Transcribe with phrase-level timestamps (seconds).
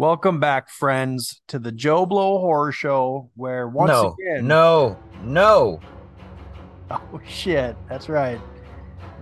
[0.00, 5.78] Welcome back, friends, to the Joe Blow Horror Show, where once no, again, no, no,
[6.90, 8.40] oh shit, that's right.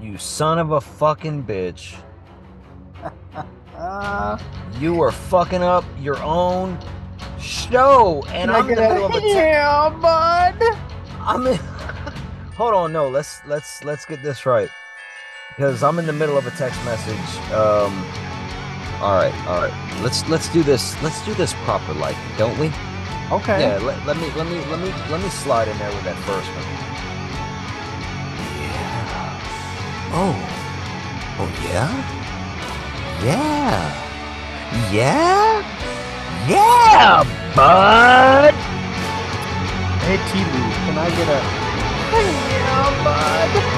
[0.01, 2.01] you son of a fucking bitch.
[3.77, 4.39] Uh,
[4.79, 6.79] You are fucking up your own
[7.41, 9.21] show, and I'm in the middle of a.
[9.21, 10.63] Te- yeah, bud.
[11.19, 11.57] I'm in.
[12.57, 13.09] Hold on, no.
[13.09, 14.71] Let's let's let's get this right,
[15.49, 17.53] because I'm in the middle of a text message.
[17.53, 18.28] Um.
[19.01, 20.03] All right, all right.
[20.03, 21.01] Let's let's do this.
[21.03, 22.73] Let's do this proper, like, don't we?
[23.31, 23.61] Okay.
[23.61, 23.79] Yeah.
[23.79, 26.49] Let, let me let me let me let me slide in there with that first
[26.51, 26.65] one.
[28.59, 29.41] Yeah.
[30.15, 30.35] Oh.
[31.39, 31.91] Oh yeah.
[33.25, 34.93] Yeah.
[34.93, 35.79] Yeah.
[36.49, 38.55] Yeah, bud.
[40.01, 41.41] Hey, T-Boo, can I get a?
[42.17, 43.78] Yeah, bud.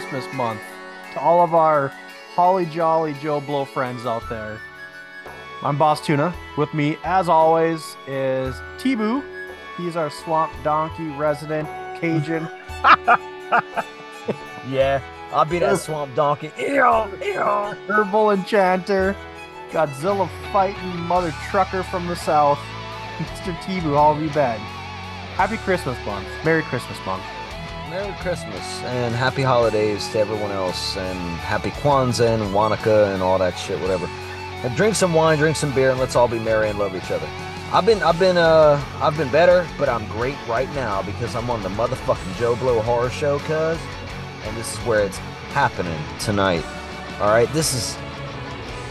[0.00, 0.62] Christmas month
[1.12, 1.88] to all of our
[2.34, 4.58] holly jolly Joe Blow friends out there.
[5.62, 6.34] I'm Boss Tuna.
[6.56, 9.22] With me, as always, is T-Boo.
[9.76, 11.68] He's our Swamp Donkey resident
[12.00, 12.48] Cajun.
[14.68, 16.52] Yeah, I'll be that swamp donkey.
[16.58, 16.76] Ew,
[17.22, 17.40] ew.
[17.88, 19.16] Herbal Enchanter,
[19.70, 22.58] Godzilla fighting mother trucker from the south,
[23.18, 23.54] Mr.
[23.94, 24.60] How have you been?
[25.34, 26.28] Happy Christmas month.
[26.44, 27.24] Merry Christmas month.
[27.90, 33.36] Merry Christmas and happy holidays to everyone else, and happy Kwanzaa and Wanaka and all
[33.38, 34.06] that shit, whatever.
[34.62, 37.10] And drink some wine, drink some beer, and let's all be merry and love each
[37.10, 37.28] other.
[37.72, 41.50] I've been, I've been, uh, I've been better, but I'm great right now because I'm
[41.50, 43.76] on the motherfucking Joe Blow Horror Show, cuz,
[44.44, 45.18] and this is where it's
[45.52, 46.64] happening tonight.
[47.20, 47.98] All right, this is,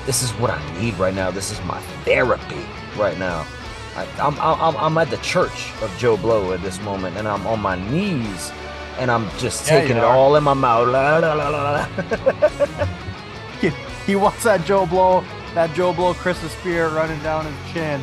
[0.06, 1.32] this is what I need right now.
[1.32, 2.66] This is my therapy
[2.98, 3.48] right now.
[3.96, 7.48] I, I'm, I'm, I'm at the church of Joe Blow at this moment, and I'm
[7.48, 8.52] on my knees,
[9.00, 10.16] and I'm just Yeah, taking it are.
[10.16, 10.88] all in my mouth.
[10.90, 11.88] La, la, la.
[13.62, 13.70] He,
[14.06, 15.24] he wants that Joe Blow,
[15.54, 18.02] that Joe Blow Christmas spirit running down his chin.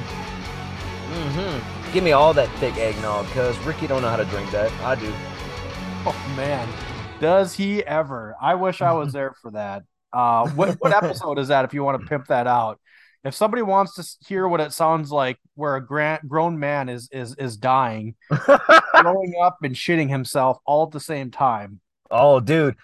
[1.09, 1.59] hmm
[1.93, 4.73] Give me all that thick eggnog, cause Ricky don't know how to drink that.
[4.83, 5.13] I do.
[6.05, 6.75] Oh man,
[7.19, 8.37] does he ever?
[8.41, 9.85] I wish I was there for that.
[10.13, 11.65] Uh, what what episode is that?
[11.65, 12.81] If you want to pimp that out,
[13.25, 17.09] if somebody wants to hear what it sounds like, where a grant, grown man is
[17.13, 18.15] is is dying,
[19.01, 21.81] throwing up and shitting himself all at the same time.
[22.11, 22.77] Oh, dude,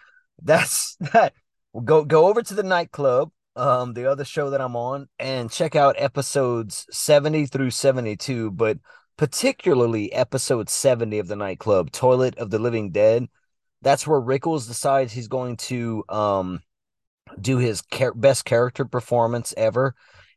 [0.43, 1.35] that's that.
[1.73, 5.51] Well, Go go over to the nightclub, um, the other show that I'm on, and
[5.51, 8.79] check out episodes 70 through 72, but
[9.17, 13.27] particularly episode 70 of the nightclub, Toilet of the Living Dead.
[13.83, 16.61] That's where Rickles decides he's going to um
[17.41, 19.95] do his char- best character performance ever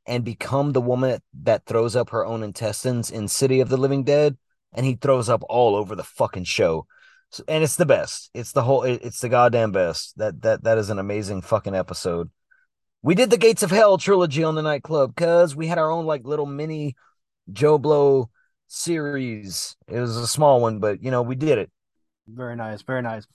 [0.08, 4.04] and become the woman that, throws up her own intestines in City of the Living
[4.04, 4.38] Dead,
[4.74, 6.86] and he throws up all over the fucking show.
[7.32, 8.30] So, and it's the best.
[8.34, 8.84] It's the whole.
[8.84, 10.18] It's the goddamn best.
[10.18, 12.30] That that that is an amazing fucking episode.
[13.02, 16.06] We did the Gates of Hell trilogy on the nightclub because we had our own
[16.06, 16.96] like little mini
[17.52, 18.30] Joe Blow
[18.68, 19.76] series.
[19.88, 21.72] It was a small one, but you know we did it.
[22.28, 23.26] Very nice, very nice.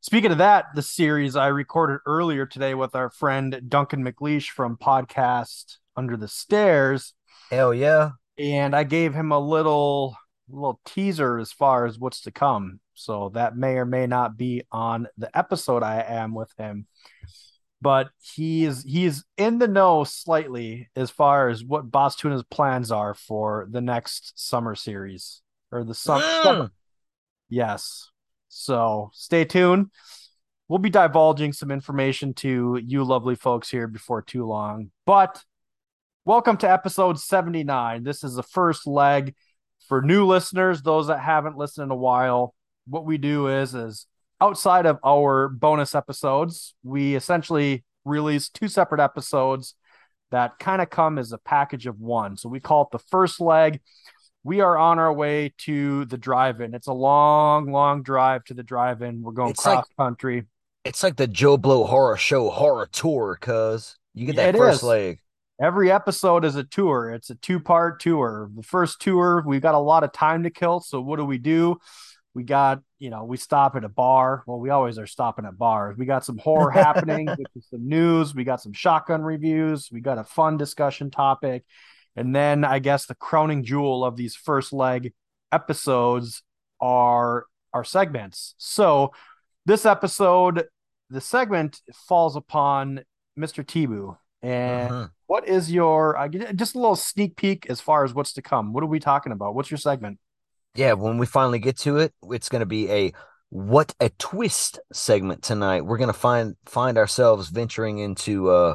[0.00, 4.76] Speaking of that, the series I recorded earlier today with our friend Duncan McLeish from
[4.76, 7.14] podcast Under the Stairs.
[7.50, 8.10] Hell yeah!
[8.38, 10.16] and I gave him a little
[10.48, 12.80] little teaser as far as what's to come.
[12.94, 16.86] So that may or may not be on the episode I am with him.
[17.82, 22.90] But he is he's in the know slightly as far as what Boss Tuna's plans
[22.92, 25.40] are for the next summer series
[25.72, 26.42] or the sum- Mm.
[26.42, 26.72] summer.
[27.48, 28.10] Yes.
[28.48, 29.90] So stay tuned.
[30.68, 34.90] We'll be divulging some information to you lovely folks here before too long.
[35.06, 35.42] But
[36.24, 38.02] Welcome to episode 79.
[38.04, 39.34] This is the first leg
[39.88, 42.54] for new listeners, those that haven't listened in a while.
[42.86, 44.06] What we do is is
[44.40, 49.74] outside of our bonus episodes, we essentially release two separate episodes
[50.30, 52.36] that kind of come as a package of one.
[52.36, 53.80] So we call it the first leg.
[54.44, 56.74] We are on our way to the drive-in.
[56.74, 59.22] It's a long, long drive to the drive-in.
[59.22, 60.46] We're going It's like- cross country.
[60.84, 64.78] It's like the Joe Blow Horror Show horror tour, cuz you get that it first
[64.78, 64.82] is.
[64.82, 65.18] leg.
[65.60, 67.10] Every episode is a tour.
[67.10, 68.50] It's a two part tour.
[68.54, 70.80] The first tour, we've got a lot of time to kill.
[70.80, 71.78] So what do we do?
[72.32, 74.44] We got, you know, we stop at a bar.
[74.46, 75.96] Well, we always are stopping at bars.
[75.98, 78.34] We got some horror happening, which is some news.
[78.34, 79.90] We got some shotgun reviews.
[79.92, 81.64] We got a fun discussion topic.
[82.16, 85.12] And then I guess the crowning jewel of these first leg
[85.52, 86.42] episodes
[86.80, 88.54] are our segments.
[88.58, 89.12] So
[89.66, 90.64] this episode,
[91.10, 93.02] the segment falls upon
[93.38, 93.64] Mr.
[93.64, 94.16] Tibu.
[94.42, 95.08] And Uh-huh.
[95.30, 98.72] What is your uh, just a little sneak peek as far as what's to come?
[98.72, 99.54] What are we talking about?
[99.54, 100.18] What's your segment?
[100.74, 103.12] Yeah, when we finally get to it, it's going to be a
[103.48, 105.82] what a twist segment tonight.
[105.82, 108.74] We're going to find find ourselves venturing into uh,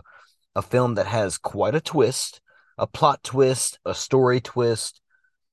[0.55, 2.39] a film that has quite a twist,
[2.77, 5.01] a plot twist, a story twist.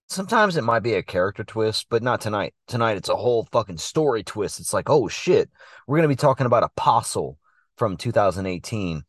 [0.08, 2.54] Sometimes it might be a character twist, but not tonight.
[2.68, 4.60] Tonight it's a whole fucking story twist.
[4.60, 5.50] It's like, oh shit,
[5.88, 7.38] we're going to be talking about Apostle
[7.76, 9.02] from 2018.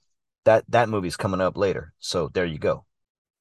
[0.46, 1.94] That that movie's coming up later.
[2.00, 2.86] So there you go.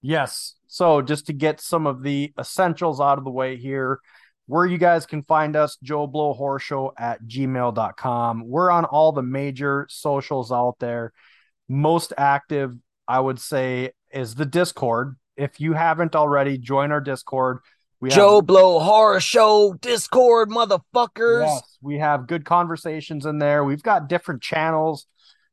[0.01, 0.55] Yes.
[0.67, 4.01] So just to get some of the essentials out of the way here,
[4.47, 8.47] where you guys can find us, Joe Blow Horror Show at gmail.com.
[8.47, 11.13] We're on all the major socials out there.
[11.69, 12.75] Most active,
[13.07, 15.17] I would say, is the Discord.
[15.37, 17.59] If you haven't already, join our Discord.
[18.01, 21.47] We have- Joe Blow Horror Show Discord, motherfuckers.
[21.47, 23.63] Yes, we have good conversations in there.
[23.65, 25.07] We've got different channels.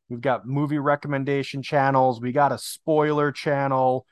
[0.09, 2.19] We've got movie recommendation channels.
[2.19, 4.05] We got a spoiler channel.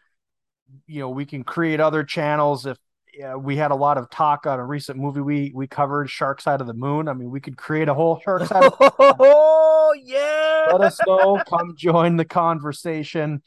[0.85, 2.77] You know, we can create other channels if
[3.17, 6.39] yeah, we had a lot of talk on a recent movie we we covered, Shark
[6.39, 7.07] Side of the Moon.
[7.07, 8.63] I mean, we could create a whole Shark Side.
[8.63, 8.75] Of-
[9.19, 10.67] Oh yeah.
[10.71, 11.41] Let us know.
[11.47, 13.41] Come join the conversation.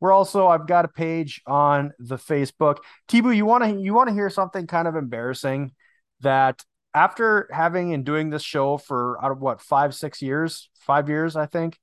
[0.00, 2.78] We're also I've got a page on the Facebook.
[3.08, 5.72] Tibu, you want to you want to hear something kind of embarrassing
[6.20, 6.64] that
[6.94, 11.36] after having and doing this show for out of what five six years five years
[11.36, 11.78] I think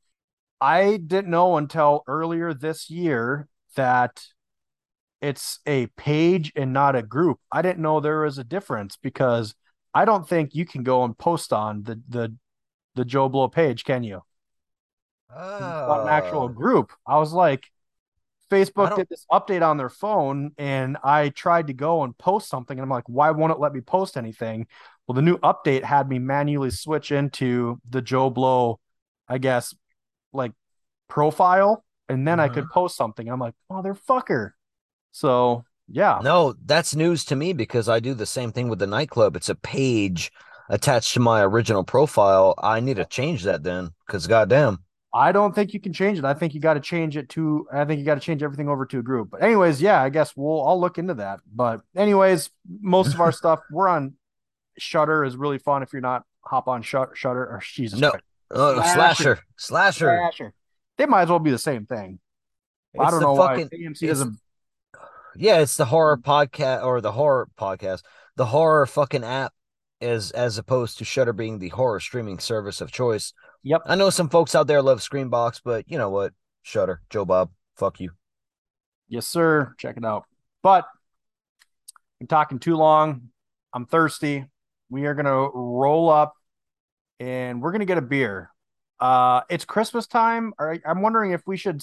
[0.62, 4.24] I didn't know until earlier this year that
[5.22, 7.40] it's a page and not a group.
[7.52, 9.54] I didn't know there was a difference because
[9.94, 12.36] I don't think you can go and post on the the
[12.96, 14.22] the Joe Blow page, can you?
[15.88, 16.48] Not an actual Oh.
[16.50, 16.92] group.
[17.06, 17.70] I was like,
[18.52, 22.78] Facebook did this update on their phone, and I tried to go and post something,
[22.78, 24.68] and I'm like, why won't it let me post anything?
[25.08, 28.80] Well, the new update had me manually switch into the Joe Blow,
[29.28, 29.76] I guess,
[30.34, 30.52] like
[31.08, 32.50] profile, and then I Mm-hmm.
[32.50, 33.28] could post something.
[33.30, 34.52] I'm like, motherfucker.
[35.12, 38.88] So yeah, No, that's news to me because I do the same thing with the
[38.88, 39.36] nightclub.
[39.36, 40.32] It's a page
[40.70, 42.54] attached to my original profile.
[42.62, 44.84] I need to change that then because goddamn.
[45.14, 46.26] I don't think you can change it.
[46.26, 47.68] I think you got to change it to.
[47.74, 49.32] I think you got to change everything over to a group.
[49.32, 50.66] But anyways, yeah, I guess we'll.
[50.68, 51.40] I'll look into that.
[51.52, 52.52] But anyways,
[52.82, 54.14] most of our stuff we're on.
[54.80, 58.12] Shudder is really fun if you're not hop on Shut Shudder or Jesus No.
[58.12, 58.94] Christ, Oh, Slasher.
[58.94, 59.40] slasher.
[59.58, 60.18] Slasher.
[60.18, 60.54] Slasher.
[60.98, 62.20] They might as well be the same thing.
[63.00, 64.40] I It's don't the know fucking- why AMC doesn't.
[65.36, 68.02] Yeah, it's the horror podcast or the horror podcast,
[68.36, 69.54] the horror fucking app
[70.02, 73.34] as as opposed to Shudder being the horror streaming service of choice.
[73.64, 73.84] Yep.
[73.86, 76.34] I know some folks out there love Screambox, but you know what?
[76.64, 78.12] Shudder, Joe Bob, fuck you.
[79.08, 79.76] Yes, sir.
[79.78, 80.26] Check it out.
[80.64, 80.88] But
[82.20, 83.30] I'm talking too long.
[83.74, 84.46] I'm thirsty.
[84.90, 86.34] We are gonna roll up
[87.20, 88.52] and we're gonna get a beer.
[89.00, 90.54] Uh it's Christmas time.
[90.60, 91.82] All right, I'm wondering if we should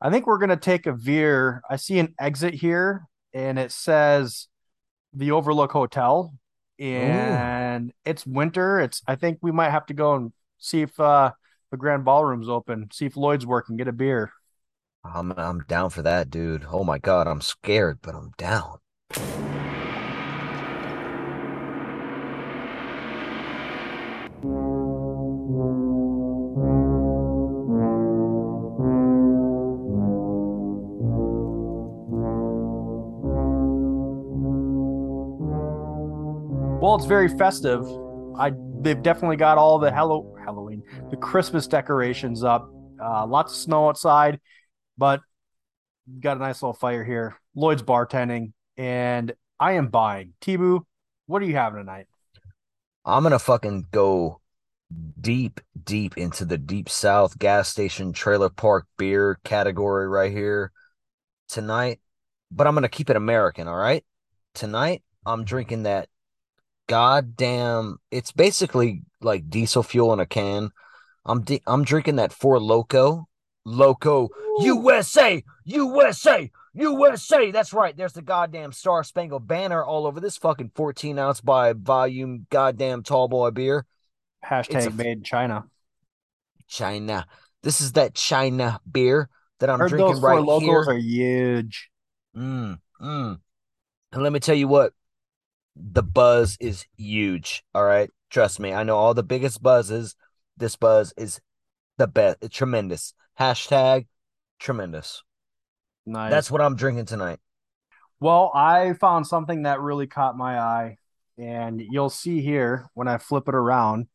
[0.00, 1.62] I think we're gonna take a veer.
[1.68, 4.48] I see an exit here and it says
[5.12, 6.34] the Overlook Hotel.
[6.78, 8.80] And it's winter.
[8.80, 11.32] It's I think we might have to go and see if uh
[11.70, 14.32] the Grand Ballroom's open, see if Lloyd's working, get a beer.
[15.04, 16.66] I'm I'm down for that, dude.
[16.70, 18.78] Oh my god, I'm scared, but I'm down.
[36.98, 37.86] It's very festive.
[38.36, 38.50] I
[38.80, 42.68] they've definitely got all the Hello Halloween, the Christmas decorations up.
[43.00, 44.40] Uh, lots of snow outside,
[44.96, 45.20] but
[46.18, 47.36] got a nice little fire here.
[47.54, 50.34] Lloyd's bartending, and I am buying.
[50.40, 50.80] Tibu,
[51.26, 52.06] what are you having tonight?
[53.04, 54.40] I'm gonna fucking go
[55.20, 60.72] deep, deep into the deep south gas station trailer park beer category right here
[61.48, 62.00] tonight.
[62.50, 64.04] But I'm gonna keep it American, all right?
[64.52, 66.08] Tonight I'm drinking that
[66.88, 70.70] goddamn it's basically like diesel fuel in a can.
[71.24, 73.26] I'm di- I'm drinking that Four Loko.
[73.66, 74.28] Loko
[74.60, 77.50] USA, USA, USA.
[77.50, 77.94] That's right.
[77.96, 83.02] There's the goddamn Star Spangled Banner all over this fucking 14 ounce by volume goddamn
[83.02, 83.84] tall boy beer.
[84.44, 85.64] Hashtag a- made in China.
[86.66, 87.26] China.
[87.62, 89.28] This is that China beer.
[89.60, 90.94] that I'm Heard drinking those four right locals here.
[90.94, 91.90] are huge.
[92.36, 93.40] Mm, mm.
[94.12, 94.92] And let me tell you what,
[95.78, 97.64] the buzz is huge.
[97.74, 98.10] All right.
[98.30, 98.72] Trust me.
[98.72, 100.14] I know all the biggest buzzes.
[100.56, 101.40] This buzz is
[101.96, 102.38] the best.
[102.42, 103.14] It's tremendous.
[103.38, 104.06] Hashtag
[104.58, 105.22] tremendous.
[106.06, 106.30] Nice.
[106.30, 107.38] That's what I'm drinking tonight.
[108.20, 110.98] Well, I found something that really caught my eye,
[111.36, 114.08] and you'll see here when I flip it around.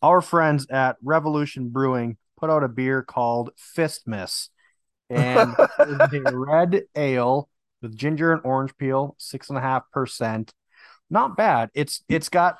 [0.00, 4.48] Our friends at Revolution Brewing put out a beer called Fistmas,
[5.10, 7.50] and it's a red ale
[7.82, 10.54] with ginger and orange peel, six and a half percent.
[11.14, 11.70] Not bad.
[11.74, 12.56] It's it's got.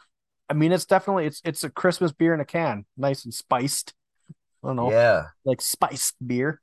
[0.49, 3.95] I mean, it's definitely it's it's a Christmas beer in a can, nice and spiced.
[4.63, 5.25] I don't know, Yeah.
[5.45, 6.61] like spiced beer.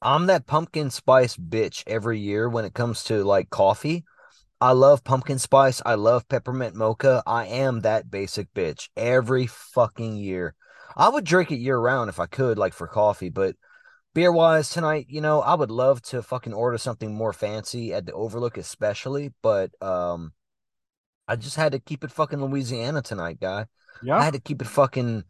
[0.00, 4.04] I'm that pumpkin spice bitch every year when it comes to like coffee.
[4.60, 5.82] I love pumpkin spice.
[5.84, 7.24] I love peppermint mocha.
[7.26, 10.54] I am that basic bitch every fucking year.
[10.96, 13.56] I would drink it year round if I could, like for coffee, but
[14.14, 18.06] beer wise tonight, you know, I would love to fucking order something more fancy at
[18.06, 20.32] the Overlook, especially, but um,
[21.28, 23.66] I just had to keep it fucking Louisiana tonight, guy.
[24.02, 24.18] Yeah.
[24.18, 25.24] I had to keep it fucking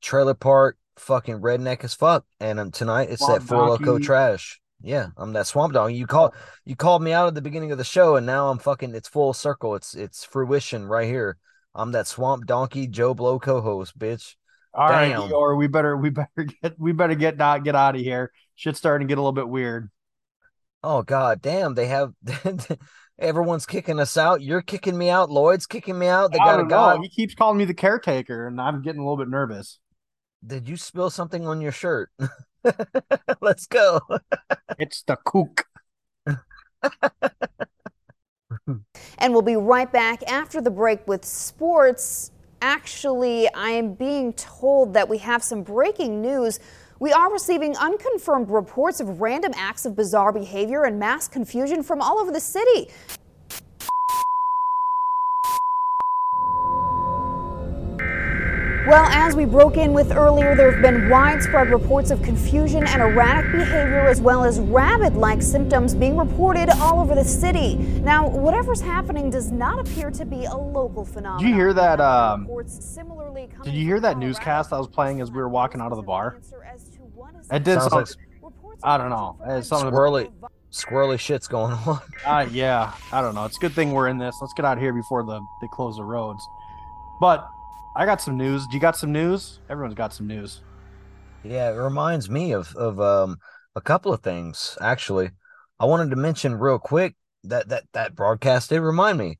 [0.00, 2.24] trailer park, fucking redneck as fuck.
[2.40, 4.60] And um, tonight it's Swamp that Four Loko trash.
[4.82, 5.92] Yeah, I'm that swamp dog.
[5.92, 6.34] You call
[6.64, 8.94] you called me out at the beginning of the show, and now I'm fucking.
[8.94, 9.74] It's full circle.
[9.74, 11.38] It's it's fruition right here.
[11.74, 14.34] I'm that swamp donkey Joe Blow co-host, bitch.
[14.74, 15.22] All right, Damn.
[15.22, 16.28] Eeyore, we better we better
[16.62, 18.30] get we better get not get out of here.
[18.54, 19.90] Shit's starting to get a little bit weird.
[20.82, 22.12] Oh god damn, they have
[23.18, 24.42] everyone's kicking us out.
[24.42, 25.30] You're kicking me out.
[25.30, 26.32] Lloyd's kicking me out.
[26.32, 26.74] They got a don't know.
[26.76, 27.00] god.
[27.02, 29.78] He keeps calling me the caretaker, and I'm getting a little bit nervous.
[30.46, 32.10] Did you spill something on your shirt?
[33.40, 34.00] Let's go.
[34.78, 35.64] It's the kook.
[39.18, 42.30] And we'll be right back after the break with sports.
[42.60, 46.58] Actually, I am being told that we have some breaking news.
[46.98, 52.00] We are receiving unconfirmed reports of random acts of bizarre behavior and mass confusion from
[52.00, 52.88] all over the city.
[58.86, 63.02] Well, as we broke in with earlier, there have been widespread reports of confusion and
[63.02, 67.74] erratic behavior, as well as rabid like symptoms being reported all over the city.
[67.74, 71.42] Now, whatever's happening does not appear to be a local phenomenon.
[71.42, 74.86] Did you hear that, um, Reports similarly coming did you hear that newscast I was
[74.86, 76.36] playing as we were walking out of the bar?
[77.52, 79.36] It did Sounds some, like I don't know.
[79.40, 80.32] emerging It's from some of the- Squirrely.
[80.72, 82.00] squirrely shit's going on.
[82.26, 83.44] uh, yeah, I don't know.
[83.44, 84.36] It's a good thing we're in this.
[84.40, 86.42] Let's get out of here before the they close the roads.
[87.20, 87.48] But
[87.96, 88.66] I got some news.
[88.66, 89.60] Do you got some news?
[89.70, 90.60] Everyone's got some news.
[91.44, 93.38] Yeah, it reminds me of of um
[93.74, 95.30] a couple of things actually.
[95.78, 99.38] I wanted to mention real quick that that that broadcast did remind me.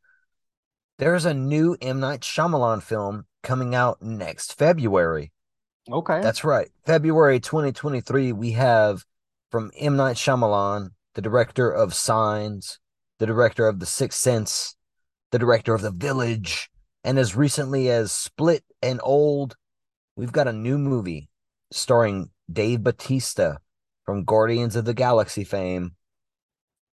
[0.99, 5.33] There's a new M Night Shyamalan film coming out next February.
[5.91, 6.21] Okay.
[6.21, 6.69] That's right.
[6.85, 9.05] February 2023 we have
[9.51, 12.79] from M Night Shyamalan, the director of Signs,
[13.19, 14.77] the director of The Sixth Sense,
[15.31, 16.69] the director of The Village,
[17.05, 19.57] and as recently as Split and Old,
[20.17, 21.29] we've got a new movie
[21.71, 23.59] starring Dave Batista
[24.05, 25.93] from Guardians of the Galaxy fame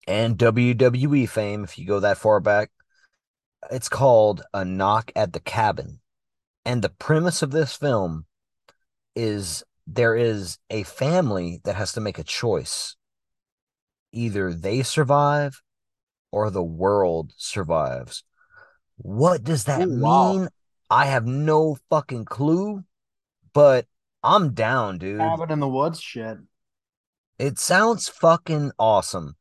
[0.07, 2.71] and WWE fame, if you go that far back.
[3.71, 6.01] It's called A Knock at the Cabin.
[6.65, 8.27] And the premise of this film
[9.15, 12.97] is there is a family that has to make a choice.
[14.13, 15.63] Either they survive
[16.31, 18.25] or the world survives.
[18.97, 20.33] What does that Ooh, wow.
[20.33, 20.49] mean?
[20.91, 22.85] I have no fucking clue,
[23.55, 23.87] but
[24.23, 25.19] I'm down, dude.
[25.19, 26.39] Cabin in the woods shit.
[27.39, 29.37] It sounds fucking awesome.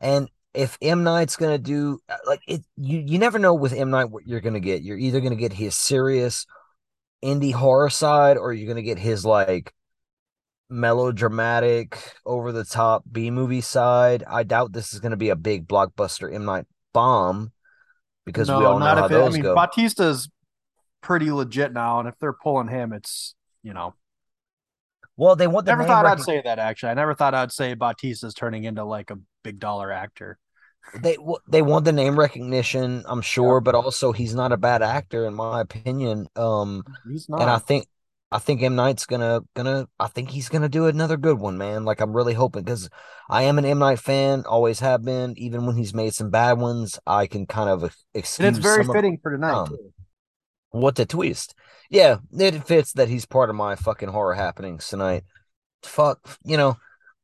[0.00, 3.90] And if M Night's gonna do uh, like it, you you never know with M
[3.90, 4.82] Night what you're gonna get.
[4.82, 6.46] You're either gonna get his serious
[7.22, 9.72] indie horror side, or you're gonna get his like
[10.68, 14.24] melodramatic, over the top B movie side.
[14.26, 17.52] I doubt this is gonna be a big blockbuster M Night bomb
[18.24, 19.54] because we all know how it, those I mean, go.
[19.54, 20.30] Batista's
[21.00, 23.94] pretty legit now, and if they're pulling him, it's you know.
[25.16, 26.90] well, they want the Never thought I'd say that actually.
[26.90, 30.38] I never thought I'd say Batista's turning into like a big dollar actor.
[31.02, 31.16] They
[31.48, 35.34] they want the name recognition, I'm sure, but also he's not a bad actor in
[35.34, 36.26] my opinion.
[36.36, 36.82] Um.
[37.08, 37.42] He's not.
[37.42, 37.86] and I think
[38.32, 41.84] I think M Night's gonna gonna I think he's gonna do another good one, man.
[41.84, 42.88] Like I'm really hoping because
[43.28, 45.34] I am an M Night fan, always have been.
[45.36, 48.46] Even when he's made some bad ones, I can kind of excuse.
[48.46, 49.52] and it's very some of- fitting for tonight.
[49.52, 49.76] um,
[50.70, 51.54] what the twist?
[51.90, 55.24] Yeah, it fits that he's part of my fucking horror happenings tonight.
[55.82, 56.76] Fuck, you know,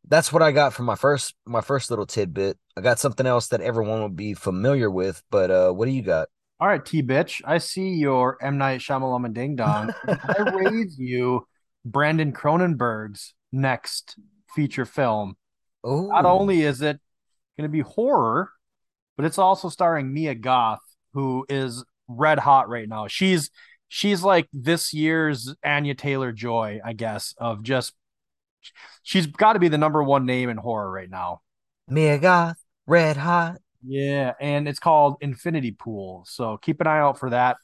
[0.08, 2.58] that's what I got from my first my first little tidbit.
[2.76, 6.02] I got something else that everyone will be familiar with, but uh, what do you
[6.02, 6.28] got?
[6.58, 7.42] All right, T bitch.
[7.44, 9.92] I see your M Night Shyamalan Ding Dong.
[10.06, 11.46] I raise you
[11.84, 14.16] Brandon Cronenberg's next
[14.54, 15.36] feature film.
[15.84, 16.98] Oh, Not only is it
[17.56, 18.50] going to be horror,
[19.16, 20.80] but it's also starring Mia Goth,
[21.12, 23.06] who is red hot right now.
[23.06, 23.50] She's
[23.88, 27.92] she's like this year's Anya Taylor Joy, I guess, of just
[29.02, 31.42] she's got to be the number one name in horror right now.
[31.88, 32.56] Mia Goth,
[32.87, 33.61] red hot.
[33.87, 36.25] Yeah, and it's called Infinity Pool.
[36.26, 37.56] So keep an eye out for that.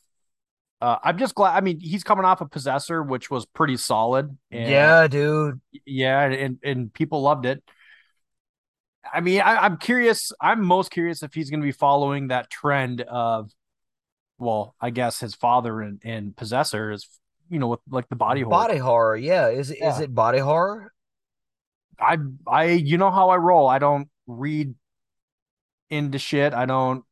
[0.81, 1.57] Uh, I'm just glad.
[1.57, 4.37] I mean, he's coming off of Possessor, which was pretty solid.
[4.51, 5.61] And, yeah, dude.
[5.87, 7.63] yeah, and and people loved it.
[9.13, 10.33] I mean, I, I'm curious.
[10.41, 13.51] I'm most curious if he's going to be following that trend of,
[14.39, 17.09] well, I guess his father in, in Possessor is,
[17.53, 18.51] you know, with like the body horror.
[18.51, 19.17] Body horror.
[19.17, 19.49] Yeah.
[19.49, 20.03] Is it is Yeah.
[20.03, 20.93] it body horror?
[22.01, 22.17] I
[22.47, 23.69] I you know how I roll.
[23.69, 24.75] I don't read
[25.91, 26.55] into shit.
[26.55, 27.05] I don't.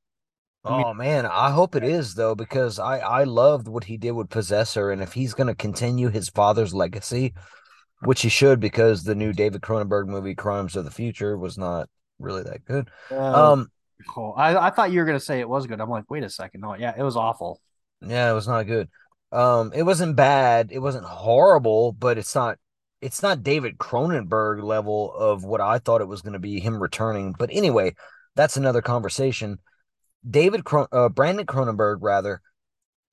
[0.64, 3.97] I mean- oh man, I hope it is though because I I loved what he
[3.97, 7.35] did with Possessor, and if he's gonna continue his father's legacy,
[8.04, 11.88] which he should because the new David Cronenberg movie Crimes of the Future was not
[12.18, 12.90] really that good.
[13.11, 13.70] Uh, Um,
[14.09, 14.35] cool.
[14.37, 15.80] I I thought you were gonna say it was good.
[15.80, 16.61] I'm like, wait a second.
[16.62, 17.61] No, yeah, it was awful.
[18.02, 18.88] yeah, it was not good.
[19.32, 22.58] Um, it wasn't bad, it wasn't horrible, but it's not
[23.00, 26.82] it's not David Cronenberg level of what I thought it was going to be him
[26.82, 27.34] returning.
[27.38, 27.94] But anyway,
[28.37, 29.58] that's another conversation.
[30.28, 32.42] David Cron- uh, Brandon Cronenberg rather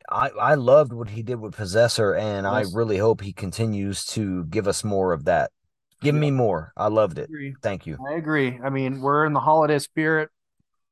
[0.10, 4.46] I I loved what he did with Possessor and I really hope he continues to
[4.46, 5.52] give us more of that.
[6.02, 6.74] Give me more.
[6.78, 7.24] I loved it.
[7.24, 7.56] agree.
[7.64, 7.98] Thank you.
[8.08, 8.60] I agree.
[8.64, 10.30] I mean, we're in the holiday spirit,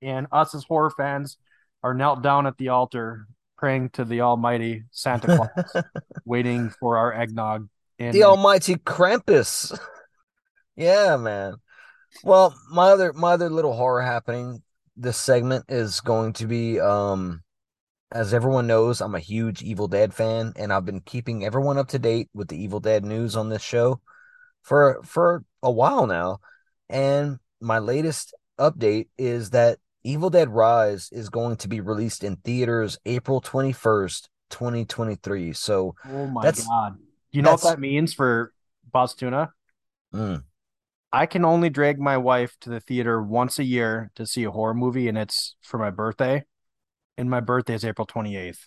[0.02, 1.38] and us as horror fans
[1.84, 3.28] are knelt down at the altar
[3.58, 5.84] praying to the Almighty Santa Claus,
[6.26, 7.68] waiting for our eggnog.
[8.00, 9.78] And the almighty Krampus.
[10.76, 11.56] yeah, man.
[12.24, 14.62] Well, my other my other little horror happening
[14.98, 17.42] this segment is going to be um
[18.12, 21.90] as everyone knows, I'm a huge Evil Dead fan and I've been keeping everyone up
[21.90, 24.00] to date with the Evil Dead news on this show
[24.62, 26.40] for for a while now.
[26.90, 32.36] And my latest update is that Evil Dead Rise is going to be released in
[32.38, 35.52] theaters April 21st, 2023.
[35.54, 36.98] So, oh my that's- god,
[37.32, 38.54] you know what that means for
[38.92, 39.52] Boss Tuna?
[40.14, 40.44] mm,
[41.12, 44.52] I can only drag my wife to the theater once a year to see a
[44.52, 46.46] horror movie, and it's for my birthday.
[47.18, 48.60] And my birthday is April 28th.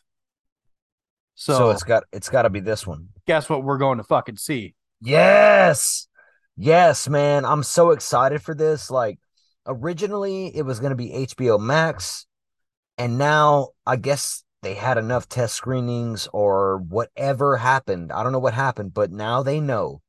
[1.37, 3.11] So, so it's got it's got to be this one.
[3.27, 4.75] guess what we're going to fucking see?
[5.01, 6.09] Yes.
[6.57, 7.45] Yes, man.
[7.45, 8.91] I'm so excited for this.
[8.91, 9.21] Like
[9.69, 12.27] originally it was going to be HBO Max
[12.97, 18.11] and now I guess they had enough test screenings or whatever happened.
[18.11, 20.03] I don't know what happened, but now they know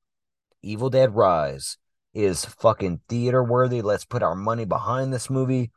[0.64, 1.78] Evil Dead Rise
[2.14, 3.82] is fucking theater worthy.
[3.82, 5.72] Let's put our money behind this movie.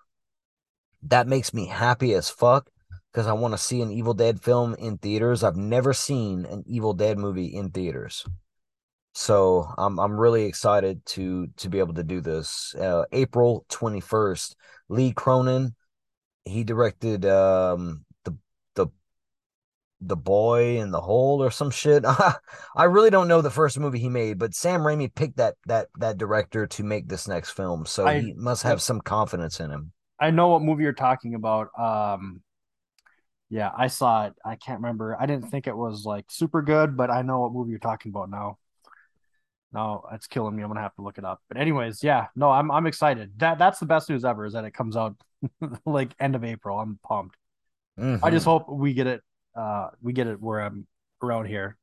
[1.02, 2.70] That makes me happy as fuck
[3.12, 5.44] because I want to see an Evil Dead film in theaters.
[5.44, 8.24] I've never seen an Evil Dead movie in theaters.
[9.14, 12.74] So I'm I'm really excited to to be able to do this.
[12.74, 14.56] Uh, April 21st,
[14.88, 15.74] Lee Cronin,
[16.44, 18.36] he directed um the
[18.74, 18.88] the
[20.00, 22.04] the boy in the hole or some shit.
[22.76, 25.88] I really don't know the first movie he made, but Sam Raimi picked that that
[25.98, 29.70] that director to make this next film, so I- he must have some confidence in
[29.70, 29.92] him.
[30.18, 31.68] I know what movie you're talking about.
[31.78, 32.42] Um,
[33.50, 34.34] yeah, I saw it.
[34.44, 35.16] I can't remember.
[35.20, 38.10] I didn't think it was like super good, but I know what movie you're talking
[38.10, 38.58] about now.
[39.72, 40.62] No, it's killing me.
[40.62, 41.40] I'm gonna have to look it up.
[41.48, 43.32] But anyways, yeah, no, I'm I'm excited.
[43.38, 45.16] That that's the best news ever is that it comes out
[45.86, 46.78] like end of April.
[46.78, 47.36] I'm pumped.
[47.98, 48.50] I just Mhm.
[48.50, 49.22] hope we get it
[49.56, 50.86] uh we get it where I'm
[51.22, 51.76] around here.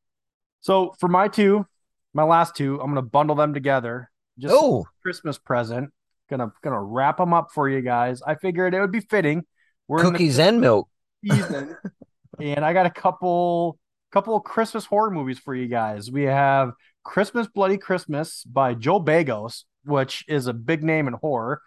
[0.62, 1.66] So for my two,
[2.14, 4.12] my last two, I'm gonna bundle them together.
[4.38, 5.92] Just oh Christmas present.
[6.30, 8.22] Gonna gonna wrap them up for you guys.
[8.22, 9.46] I figured it would be fitting.
[9.88, 10.88] We're in the cookies and milk.
[11.28, 11.76] season,
[12.40, 13.80] and I got a couple
[14.12, 16.12] couple of Christmas horror movies for you guys.
[16.12, 16.74] We have
[17.10, 21.60] Christmas Bloody Christmas by Joe Begos, which is a big name in horror.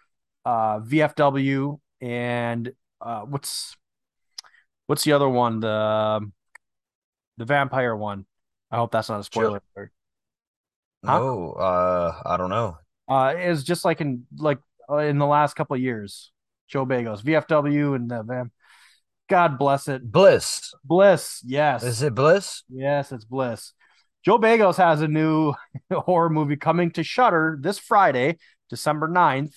[0.45, 3.75] Uh, VFW and uh, what's
[4.87, 5.59] what's the other one?
[5.59, 6.31] The
[7.35, 8.25] the vampire one.
[8.71, 9.61] I hope that's not a spoiler.
[9.75, 9.91] alert.
[11.03, 11.19] Huh?
[11.19, 12.77] No, uh, I don't know.
[13.09, 16.31] Uh, is just like in like uh, in the last couple of years.
[16.69, 18.51] Joe Begos, VFW, and the Vam.
[19.27, 20.73] God bless it, Bliss.
[20.85, 21.41] Bliss.
[21.45, 22.63] Yes, Is it Bliss?
[22.69, 23.73] yes, it's Bliss.
[24.23, 25.53] Joe Begos has a new
[25.91, 28.37] horror movie coming to Shudder this Friday,
[28.69, 29.53] December 9th,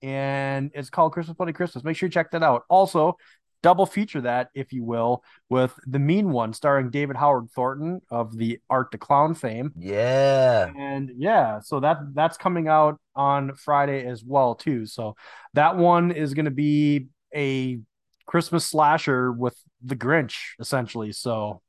[0.00, 1.84] and it's called Christmas Bloody Christmas.
[1.84, 2.62] Make sure you check that out.
[2.70, 3.18] Also,
[3.62, 8.34] double feature that, if you will, with The Mean One, starring David Howard Thornton of
[8.34, 9.72] the Art the Clown fame.
[9.76, 10.70] Yeah.
[10.74, 14.86] And yeah, so that that's coming out on Friday as well too.
[14.86, 15.16] So
[15.52, 17.80] that one is going to be a
[18.24, 21.12] Christmas slasher with the Grinch essentially.
[21.12, 21.60] So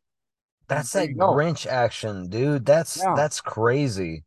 [0.69, 1.34] That's you go.
[1.34, 2.65] Grinch action, dude.
[2.65, 3.13] That's Yeah.
[3.15, 4.23] that's crazy.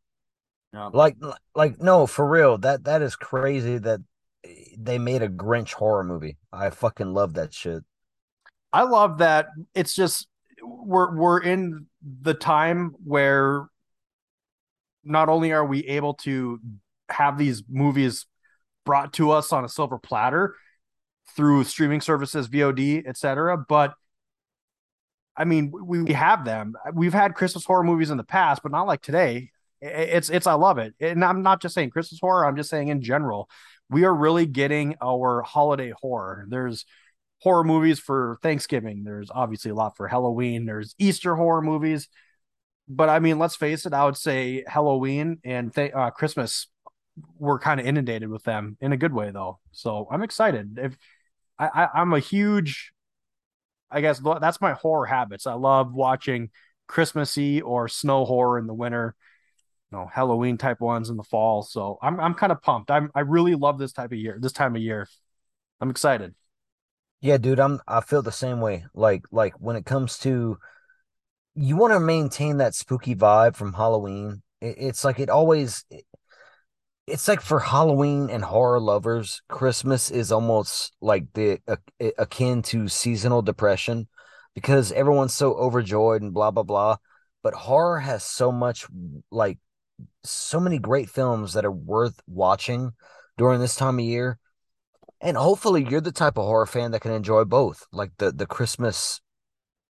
[0.73, 0.91] Yeah.
[0.93, 1.17] Like,
[1.55, 2.59] like no, for real.
[2.59, 4.01] That that is crazy that
[4.45, 6.37] eh, they made a Grinch horror movie.
[6.53, 7.85] I fucking love that shit.
[8.73, 10.27] I love that it's just
[10.63, 13.67] we're we're in the time where
[15.05, 16.61] not only are we able to
[17.09, 18.27] have these movies
[18.85, 20.55] brought to us on a silver platter
[21.37, 23.95] through streaming services, VOD, etc., but
[25.37, 26.75] I mean, we, we have them.
[26.93, 29.51] We've had Christmas horror movies in the past, but not like today.
[29.81, 32.47] It's it's I love it, and I'm not just saying Christmas horror.
[32.47, 33.51] I'm just saying in general,
[33.91, 36.47] we are really getting our holiday horror.
[36.49, 36.85] There's
[37.41, 39.03] horror movies for Thanksgiving.
[39.03, 40.67] There's obviously a lot for Halloween.
[40.67, 42.09] There's Easter horror movies,
[42.89, 43.93] but I mean, let's face it.
[43.93, 46.69] I would say Halloween and th- uh, Christmas
[47.39, 49.59] we're kind of inundated with them in a good way, though.
[49.73, 50.79] So I'm excited.
[50.81, 50.97] If
[51.59, 52.92] I, I I'm a huge
[53.93, 55.47] I guess that's my horror habits.
[55.47, 56.51] I love watching
[56.87, 59.15] Christmassy or snow horror in the winter,
[59.91, 61.63] you know, Halloween type ones in the fall.
[61.63, 62.91] So I'm I'm kind of pumped.
[62.91, 65.07] I'm I really love this type of year, this time of year.
[65.81, 66.35] I'm excited.
[67.21, 68.85] Yeah, dude, I'm I feel the same way.
[68.95, 70.59] Like like when it comes to
[71.55, 74.43] you want to maintain that spooky vibe from Halloween.
[74.61, 76.05] It, it's like it always it,
[77.07, 81.77] it's like for Halloween and horror lovers, Christmas is almost like the uh,
[82.19, 84.09] akin to seasonal depression
[84.55, 86.97] because everyone's so overjoyed and blah blah blah.
[87.43, 88.87] But horror has so much
[89.31, 89.59] like
[90.25, 92.93] so many great films that are worth watching
[93.37, 94.39] during this time of year.
[95.21, 98.47] And hopefully you're the type of horror fan that can enjoy both, like the the
[98.47, 99.21] Christmas,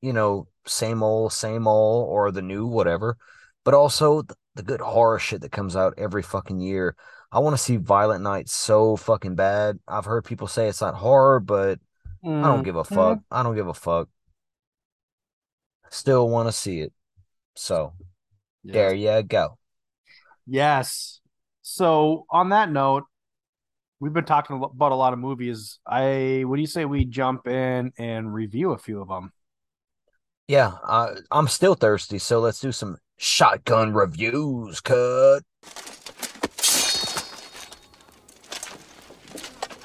[0.02, 3.17] you know, same old, same old, or the new, whatever,
[3.63, 4.24] but also
[4.58, 6.96] the good horror shit that comes out every fucking year.
[7.32, 9.80] I want to see Violent Night so fucking bad.
[9.88, 11.80] I've heard people say it's not horror, but
[12.24, 12.43] mm.
[12.43, 12.96] I don't give a mm-hmm.
[12.96, 13.20] fuck.
[13.32, 14.10] I don't give a fuck.
[15.89, 16.93] Still want to see it.
[17.56, 17.93] So
[18.63, 18.74] yes.
[18.74, 19.58] there you go.
[20.46, 21.22] Yes.
[21.62, 23.04] So on that note,
[24.00, 25.80] we've been talking about a lot of movies.
[25.86, 29.32] I what do you say we jump in and review a few of them?
[30.48, 34.80] Yeah, uh, I'm still thirsty, so let's do some shotgun reviews.
[34.80, 35.44] Cut.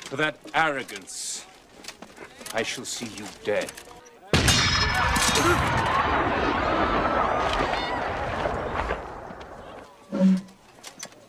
[0.05, 1.47] For that arrogance,
[2.53, 3.73] I shall see you dead.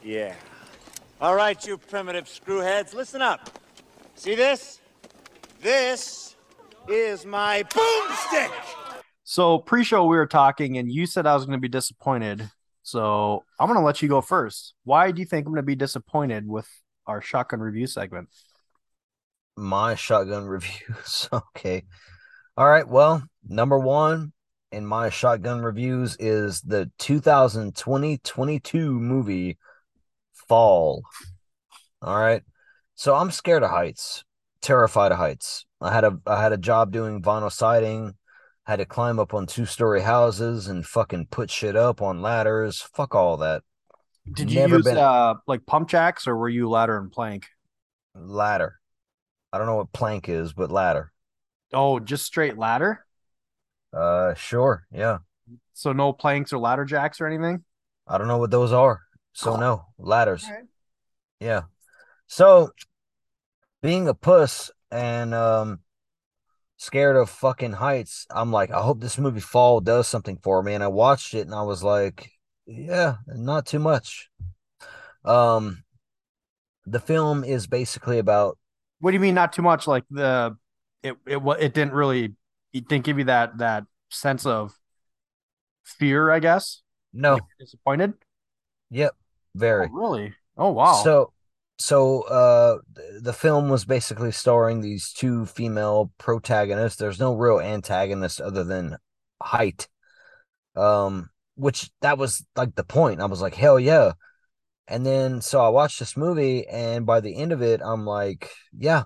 [0.04, 0.36] Yeah.
[1.22, 3.50] All right, you primitive screwheads, listen up.
[4.16, 4.82] See this?
[5.62, 6.36] This
[6.90, 8.52] is my boomstick!
[9.24, 12.50] So pre-show we were talking, and you said I was going to be disappointed.
[12.82, 14.74] So I'm going to let you go first.
[14.84, 16.68] Why do you think I'm going to be disappointed with
[17.08, 18.30] our shotgun review segment?
[19.56, 21.30] My shotgun reviews.
[21.34, 21.84] okay.
[22.58, 22.88] All right.
[22.88, 24.34] Well, number one
[24.72, 29.58] in my shotgun reviews is the 2020-22 movie
[30.48, 31.04] Fall.
[32.02, 32.42] All right.
[32.96, 34.26] So I'm scared of heights,
[34.62, 35.66] terrified of heights.
[35.80, 38.16] I had a I had a job doing vinyl siding
[38.66, 42.82] had to climb up on two story houses and fucking put shit up on ladders.
[42.82, 43.64] Fuck all that.
[44.32, 44.98] Did you Never use been...
[44.98, 47.48] uh like pump jacks or were you ladder and plank?
[48.16, 48.80] Ladder.
[49.52, 51.12] I don't know what plank is, but ladder.
[51.74, 53.06] Oh, just straight ladder?
[53.92, 55.18] Uh sure, yeah.
[55.74, 57.64] So no planks or ladder jacks or anything?
[58.08, 59.02] I don't know what those are.
[59.34, 59.60] So oh.
[59.60, 60.46] no, ladders.
[60.50, 60.64] Right.
[61.42, 61.64] Yeah.
[62.28, 62.72] So
[63.82, 65.80] being a puss and um
[66.84, 68.28] scared of fucking heights.
[68.30, 70.74] I'm like, I hope this movie Fall does something for me.
[70.74, 72.30] And I watched it and I was like,
[72.66, 74.30] yeah, not too much.
[75.24, 75.84] Um
[76.86, 78.58] the film is basically about
[79.00, 79.88] what do you mean not too much?
[79.88, 80.58] Like the
[81.02, 82.36] it it it didn't really
[82.74, 84.78] it didn't give you that that sense of
[85.86, 86.82] fear, I guess.
[87.14, 87.40] No.
[87.60, 88.14] Disappointed?
[88.92, 89.16] Yep.
[89.56, 89.88] Very.
[89.90, 90.34] Oh, really?
[90.58, 91.02] Oh wow.
[91.04, 91.32] So
[91.78, 92.78] so uh
[93.22, 96.98] the film was basically starring these two female protagonists.
[96.98, 98.98] There's no real antagonist other than
[99.42, 99.88] height
[100.76, 103.22] um which that was like the point.
[103.22, 104.14] I was like hell yeah.
[104.88, 108.50] And then so i watched this movie and by the end of it i'm like
[108.78, 109.04] yeah.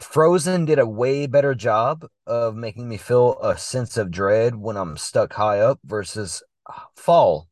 [0.00, 4.76] Frozen did a way better job of making me feel a sense of dread when
[4.76, 6.42] i'm stuck high up versus
[6.96, 7.48] fall.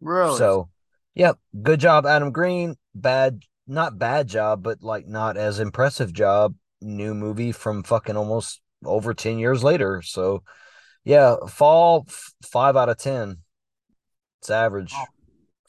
[0.00, 0.36] Really?
[0.36, 0.68] So
[1.16, 1.38] Yep.
[1.62, 2.76] Good job, Adam Green.
[2.94, 6.54] Bad, not bad job, but like not as impressive job.
[6.82, 10.02] New movie from fucking almost over 10 years later.
[10.02, 10.42] So,
[11.04, 13.38] yeah, fall f- five out of 10.
[14.40, 14.92] It's average.
[14.94, 15.04] Oh.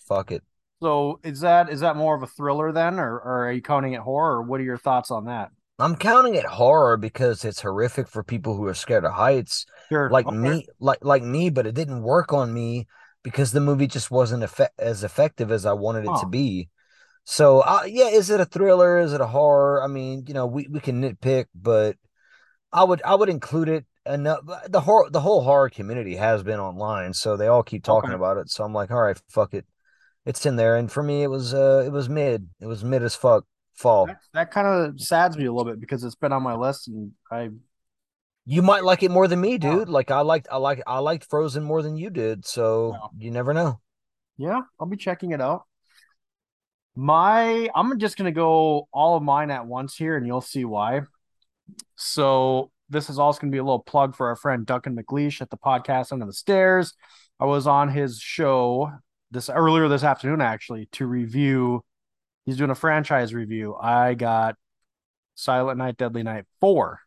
[0.07, 0.43] Fuck it.
[0.81, 3.93] So is that is that more of a thriller then, or, or are you counting
[3.93, 4.37] it horror?
[4.37, 5.49] Or what are your thoughts on that?
[5.79, 9.65] I'm counting it horror because it's horrific for people who are scared of heights.
[9.89, 10.09] Sure.
[10.09, 10.35] Like okay.
[10.35, 12.87] me, like like me, but it didn't work on me
[13.27, 16.21] because the movie just wasn't effect- as effective as I wanted it Oh.
[16.21, 16.69] to be.
[17.25, 18.99] So, uh, yeah, is it a thriller?
[18.99, 19.83] Is it a horror?
[19.83, 21.97] I mean, you know, we, we can nitpick, but
[22.71, 23.85] I would I would include it.
[24.05, 24.39] Enough.
[24.69, 28.15] The horror the whole horror community has been online, so they all keep talking Okay.
[28.15, 28.49] about it.
[28.49, 29.65] So I'm like, all right, fuck it,
[30.25, 30.77] it's in there.
[30.77, 32.47] And for me, it was uh it was mid.
[32.61, 33.43] It was mid as fuck.
[33.73, 34.05] Fall.
[34.07, 36.87] That, that kind of sads me a little bit because it's been on my list
[36.87, 37.49] and I
[38.49, 39.89] You might like it more than me, dude.
[39.89, 42.45] Like I liked I like I liked Frozen more than you did.
[42.45, 43.25] So Yeah.
[43.25, 43.81] you never know.
[44.37, 45.63] yeah, I'll be checking it out.
[46.95, 51.01] My I'm just gonna go all of mine at once here and you'll see why.
[51.95, 55.49] So this is also gonna be a little plug for our friend Duncan McLeish at
[55.49, 56.93] the podcast Under the Stairs.
[57.39, 58.91] I was on his show
[59.29, 61.83] this earlier this afternoon actually to review.
[62.45, 63.75] He's doing a franchise review.
[63.75, 64.55] I got
[65.35, 67.01] Silent Night, Deadly Night 4.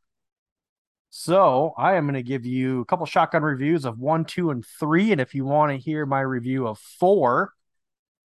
[1.11, 4.65] So I am going to give you a couple shotgun reviews of one, two, and
[4.65, 5.11] three.
[5.11, 7.53] And if you want to hear my review of four,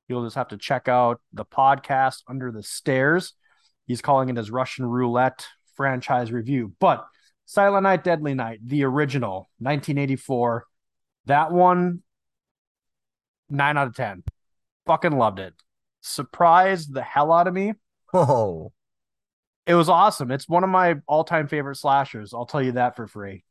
[0.08, 3.34] you'll just have to check out the podcast Under the Stairs.
[3.88, 6.74] He's calling it his Russian Roulette franchise review.
[6.80, 7.06] But
[7.46, 10.66] Silent Night, Deadly Night, the original, 1984.
[11.26, 12.04] That one,
[13.50, 14.24] nine out of 10.
[14.86, 15.56] Fucking loved it.
[16.02, 17.74] Surprised the hell out of me.
[18.14, 18.72] Oh,
[19.68, 20.32] It was awesome.
[20.32, 22.34] It's one of my all-time favorite slashers.
[22.34, 23.44] I'll tell you that for free.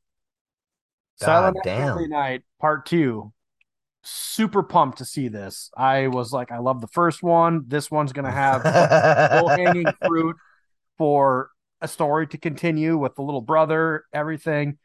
[1.21, 1.87] God Silent Night, damn.
[1.89, 3.33] Deadly Night Part Two.
[4.03, 5.71] Super pumped to see this.
[5.77, 7.65] I was like, I love the first one.
[7.67, 8.65] This one's gonna have
[9.43, 10.37] low hanging fruit
[10.99, 11.51] for
[11.81, 14.79] a story to continue with the little brother, everything.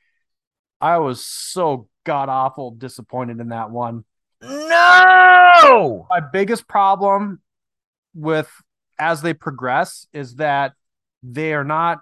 [0.82, 4.06] I was so god awful disappointed in that one.
[4.42, 6.08] no.
[6.10, 7.42] My biggest problem
[8.13, 8.50] with
[8.98, 10.74] as they progress is that
[11.24, 12.00] they are not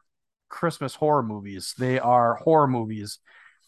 [0.49, 1.73] Christmas horror movies.
[1.77, 3.19] They are horror movies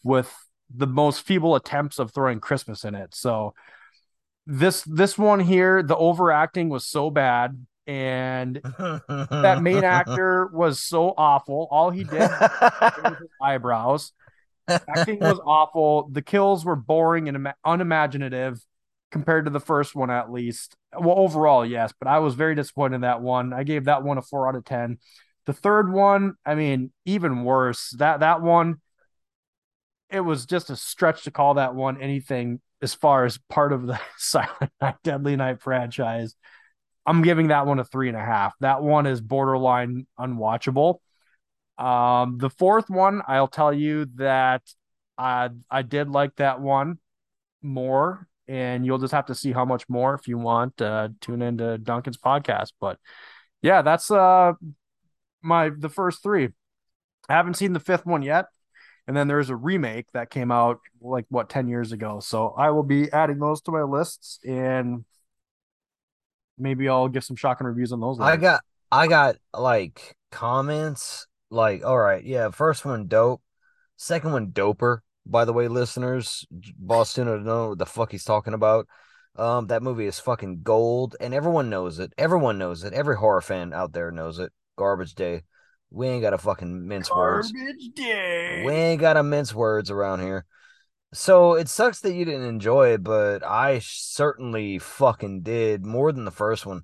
[0.02, 0.32] with
[0.74, 3.14] the most feeble attempts of throwing Christmas in it.
[3.14, 3.54] So
[4.46, 11.12] this this one here, the overacting was so bad and that main actor was so
[11.16, 11.66] awful.
[11.70, 14.12] All he did was his eyebrows.
[14.68, 16.08] Acting was awful.
[16.10, 18.64] The kills were boring and unimaginative
[19.10, 20.76] compared to the first one, at least.
[20.96, 23.52] Well, overall, yes, but I was very disappointed in that one.
[23.52, 24.98] I gave that one a four out of ten.
[25.50, 27.90] The third one, I mean, even worse.
[27.98, 28.80] That that one,
[30.08, 33.84] it was just a stretch to call that one anything as far as part of
[33.84, 36.36] the Silent Night, Deadly Night franchise.
[37.04, 38.54] I'm giving that one a three and a half.
[38.60, 40.98] That one is borderline unwatchable.
[41.78, 44.62] Um, the fourth one, I'll tell you that
[45.18, 47.00] I I did like that one
[47.60, 50.80] more, and you'll just have to see how much more if you want.
[50.80, 53.00] Uh, tune into Duncan's podcast, but
[53.62, 54.52] yeah, that's uh
[55.42, 56.48] my the first three.
[57.28, 58.46] I haven't seen the fifth one yet,
[59.06, 62.20] and then there's a remake that came out like what ten years ago.
[62.20, 65.04] So I will be adding those to my lists, and
[66.58, 68.18] maybe I'll give some shocking reviews on those.
[68.20, 73.42] I got I got like comments like, all right, yeah, first one dope,
[73.96, 74.98] second one doper.
[75.26, 78.88] By the way, listeners, Boss Tuna don't know what the fuck he's talking about.
[79.36, 82.12] Um, that movie is fucking gold, and everyone knows it.
[82.18, 82.92] Everyone knows it.
[82.92, 84.52] Every horror fan out there knows it.
[84.80, 85.42] Garbage Day.
[85.90, 87.52] We ain't got to fucking mince words.
[87.52, 88.62] Garbage day.
[88.64, 90.46] We ain't got to mince words around here.
[91.12, 96.24] So it sucks that you didn't enjoy it, but I certainly fucking did more than
[96.24, 96.82] the first one.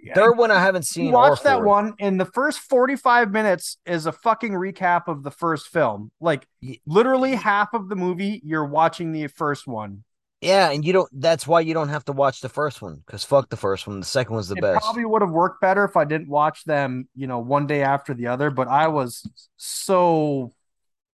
[0.00, 1.10] Yeah, Third one I haven't seen.
[1.10, 5.66] watch that one and the first 45 minutes is a fucking recap of the first
[5.66, 6.46] film like
[6.86, 10.04] literally half of the movie you're watching the first one
[10.40, 11.08] Yeah, and you don't.
[11.12, 13.98] That's why you don't have to watch the first one because fuck the first one.
[14.00, 14.80] The second one's the it best.
[14.84, 18.14] probably would have worked better if i didn't watch them you know one day after
[18.14, 20.52] the other but i was so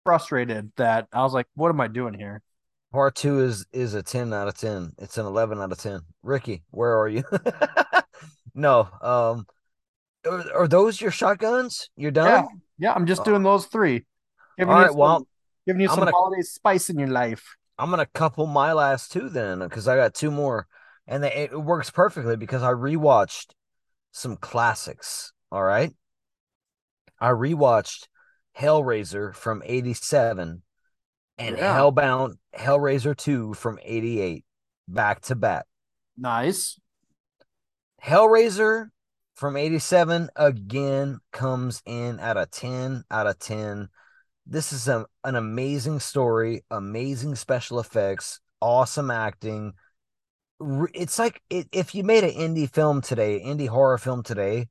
[0.05, 2.43] frustrated that i was like what am i doing here
[2.93, 4.93] Part two is is a ten out of ten.
[4.99, 6.03] It's an eleven out of ten.
[6.23, 7.25] Ricky, where are you?
[8.55, 8.89] no.
[9.03, 9.47] Um,
[10.25, 11.89] are, are those your shotguns?
[11.97, 12.47] You're done.
[12.79, 14.05] yeah i'm just doing those three
[14.59, 15.27] giving All you some, well,
[15.67, 19.13] giving you I'm some gonna- holiday spice in your life I'm gonna couple my last
[19.13, 20.67] two then because I got two more,
[21.07, 23.51] and they, it works perfectly because I rewatched
[24.13, 25.33] some classics.
[25.51, 25.93] All right,
[27.21, 28.07] I rewatched
[28.59, 30.63] Hellraiser from '87
[31.39, 31.77] and Yeah.
[31.77, 34.45] Hellbound Hellraiser 2 from '88
[34.87, 35.67] back to back.
[36.17, 36.79] nice
[38.03, 38.91] Hellraiser
[39.35, 43.89] from 87 again comes in at a 10 out of 10.
[44.47, 49.73] This is a, an amazing story, amazing special effects, awesome acting.
[50.93, 54.69] It's like it, if you made an indie film today, indie horror film today,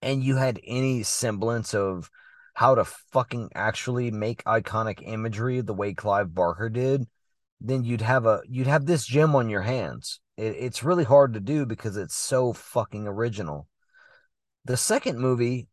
[0.00, 2.10] and you had any semblance of
[2.54, 7.06] how to fucking actually make iconic imagery the way Clive Barker did,
[7.60, 10.20] then you'd have a you'd have this gem on your hands.
[10.36, 13.66] It, it's really hard to do because it's so fucking original.
[14.64, 15.68] The second movie,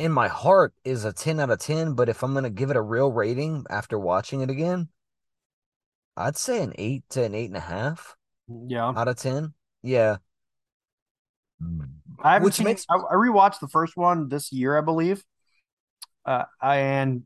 [0.00, 1.94] in my heart, is a ten out of ten.
[1.94, 4.88] But if I'm gonna give it a real rating after watching it again,
[6.16, 8.16] I'd say an eight to an eight and a half
[8.48, 8.92] Yeah.
[8.96, 9.54] out of ten.
[9.82, 10.16] Yeah,
[12.22, 15.22] I haven't Which seen, makes- I, I rewatched the first one this year, I believe.
[16.24, 17.22] Uh, and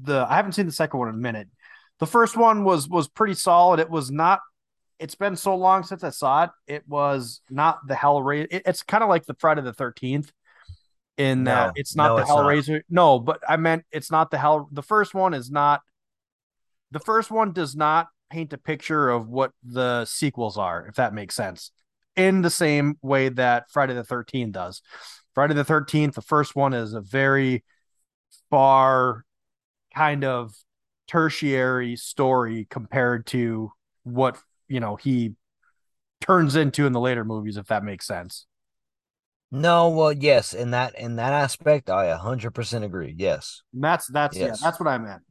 [0.00, 1.48] the I haven't seen the second one in a minute.
[1.98, 3.80] The first one was was pretty solid.
[3.80, 4.40] It was not.
[4.98, 6.50] It's been so long since I saw it.
[6.66, 8.48] It was not the Hellraiser.
[8.50, 10.30] It, it's kind of like the Friday the Thirteenth,
[11.20, 12.38] in that it's not no, the it's not.
[12.38, 12.80] Hellraiser.
[12.88, 14.68] No, but I meant it's not the Hell.
[14.72, 15.82] The first one is not.
[16.90, 21.14] The first one does not paint a picture of what the sequels are, if that
[21.14, 21.70] makes sense
[22.16, 24.82] in the same way that Friday the 13th does.
[25.34, 27.64] Friday the 13th, the first one is a very
[28.50, 29.24] far
[29.94, 30.52] kind of
[31.08, 35.34] tertiary story compared to what, you know, he
[36.20, 38.46] turns into in the later movies, if that makes sense.
[39.50, 43.14] No, well, yes, in that in that aspect, I a hundred percent agree.
[43.16, 43.62] Yes.
[43.74, 45.22] And that's that's yeah, that's what I meant.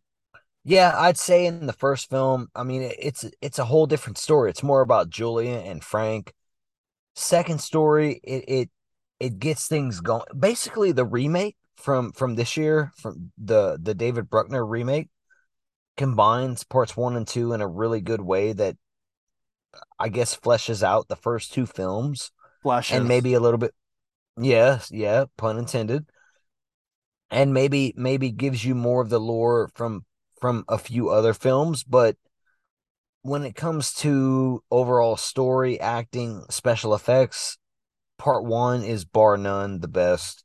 [0.65, 4.49] Yeah, I'd say in the first film, I mean, it's it's a whole different story.
[4.49, 6.33] It's more about Julia and Frank.
[7.15, 8.69] Second story, it it
[9.19, 10.25] it gets things going.
[10.37, 15.07] Basically, the remake from from this year, from the the David Bruckner remake,
[15.95, 18.75] combines parts one and two in a really good way that
[19.97, 22.31] I guess fleshes out the first two films
[22.63, 22.97] Flashes.
[22.97, 23.73] and maybe a little bit
[24.39, 26.05] yes yeah pun intended.
[27.31, 30.05] And maybe maybe gives you more of the lore from
[30.41, 32.15] from a few other films but
[33.21, 37.57] when it comes to overall story acting special effects
[38.17, 40.43] part one is bar none the best.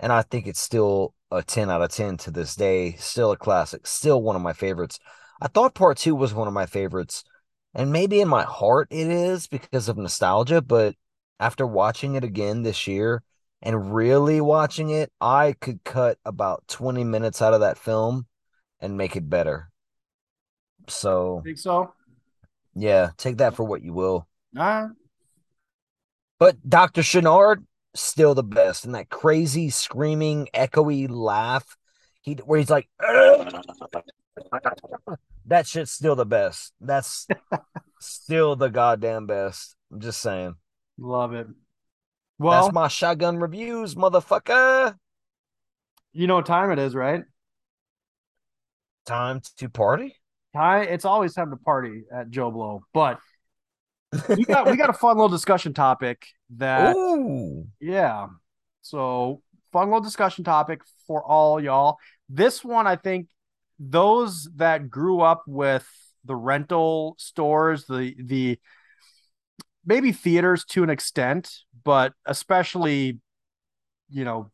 [0.00, 2.92] And i think it's still a 10 out of 10 to this day.
[2.98, 3.86] Still a classic.
[3.86, 4.98] Still one of my favorites.
[5.42, 7.24] I thought part two was one of my favorites.
[7.74, 10.94] And maybe in my heart it is because of nostalgia but
[11.40, 13.22] after watching it again this year
[13.62, 18.26] and really watching it, I could cut about 20 minutes out of that film
[18.80, 19.70] and make it better.
[20.88, 21.92] So, think so.
[22.74, 24.28] yeah, take that for what you will.
[24.56, 24.88] All right.
[26.38, 27.02] But Dr.
[27.02, 28.84] Channard, still the best.
[28.84, 31.76] And that crazy, screaming, echoey laugh,
[32.22, 32.88] he where he's like,
[35.46, 36.72] that shit's still the best.
[36.80, 37.26] That's
[38.00, 39.74] still the goddamn best.
[39.92, 40.54] I'm just saying.
[40.98, 41.48] Love it.
[42.38, 44.96] Well, That's my shotgun reviews, motherfucker.
[46.12, 47.22] you know what time it is, right?
[49.06, 50.14] Time to party.
[50.54, 53.18] Hi, it's always time to party at Joe Blow, but
[54.28, 57.66] we got we got a fun little discussion topic that Ooh.
[57.80, 58.28] yeah.
[58.82, 61.98] So fun little discussion topic for all y'all.
[62.28, 63.28] This one, I think,
[63.78, 65.86] those that grew up with
[66.24, 68.58] the rental stores, the the
[69.84, 71.50] maybe theaters to an extent,
[71.84, 73.18] but especially,
[74.08, 74.50] you know,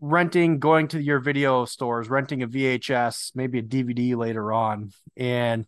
[0.00, 4.90] renting, going to your video stores, renting a VHS, maybe a DVD later on.
[5.16, 5.66] And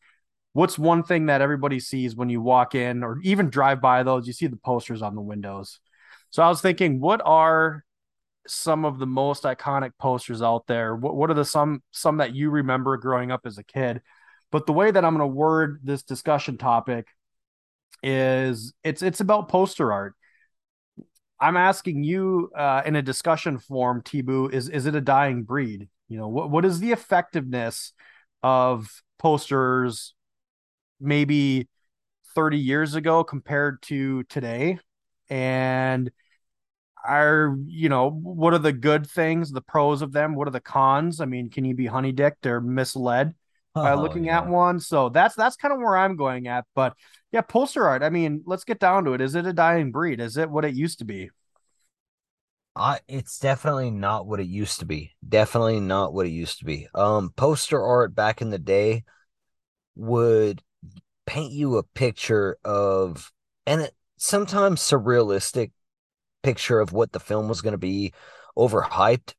[0.53, 4.27] what's one thing that everybody sees when you walk in or even drive by those?
[4.27, 5.79] You see the posters on the windows.
[6.31, 7.85] So I was thinking, what are
[8.47, 10.95] some of the most iconic posters out there?
[10.97, 14.03] What what are the some some that you remember growing up as a kid?
[14.51, 17.07] But the way that I'm going to word this discussion topic
[18.03, 20.15] is it's it's about poster art.
[21.41, 25.89] I'm asking you uh, in a discussion form, Tibu, is is it a dying breed?
[26.09, 27.93] You know, what what is the effectiveness
[28.43, 30.15] of posters
[31.01, 31.69] maybe
[32.35, 34.79] 30 years ago compared to today?
[35.29, 36.11] And
[37.07, 40.35] are you know what are the good things, the pros of them?
[40.35, 41.21] What are the cons?
[41.21, 43.35] I mean, can you be honey dicked or misled
[43.75, 44.39] by Oh, looking yeah.
[44.39, 44.81] at one?
[44.81, 46.65] So that's that's kind of where I'm going at.
[46.75, 46.95] But
[47.35, 48.05] yeah, poster art.
[48.05, 49.21] I mean, let's get down to it.
[49.21, 50.21] Is it a dying breed?
[50.21, 51.31] Is it what it used to be?
[52.77, 55.11] I it's definitely not what it used to be.
[55.29, 56.87] Definitely not what it used to be.
[56.95, 59.03] Um poster art back in the day
[59.97, 60.63] would
[61.27, 63.33] paint you a picture of
[63.67, 65.73] and it, sometimes surrealistic
[66.45, 68.13] picture of what the film was going to be
[68.57, 69.35] overhyped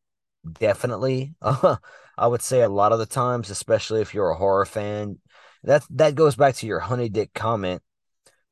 [0.60, 1.76] definitely uh,
[2.18, 5.20] i would say a lot of the times especially if you're a horror fan
[5.64, 7.82] that that goes back to your honey dick comment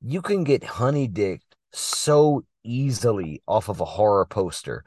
[0.03, 4.83] you can get honey dicked so easily off of a horror poster.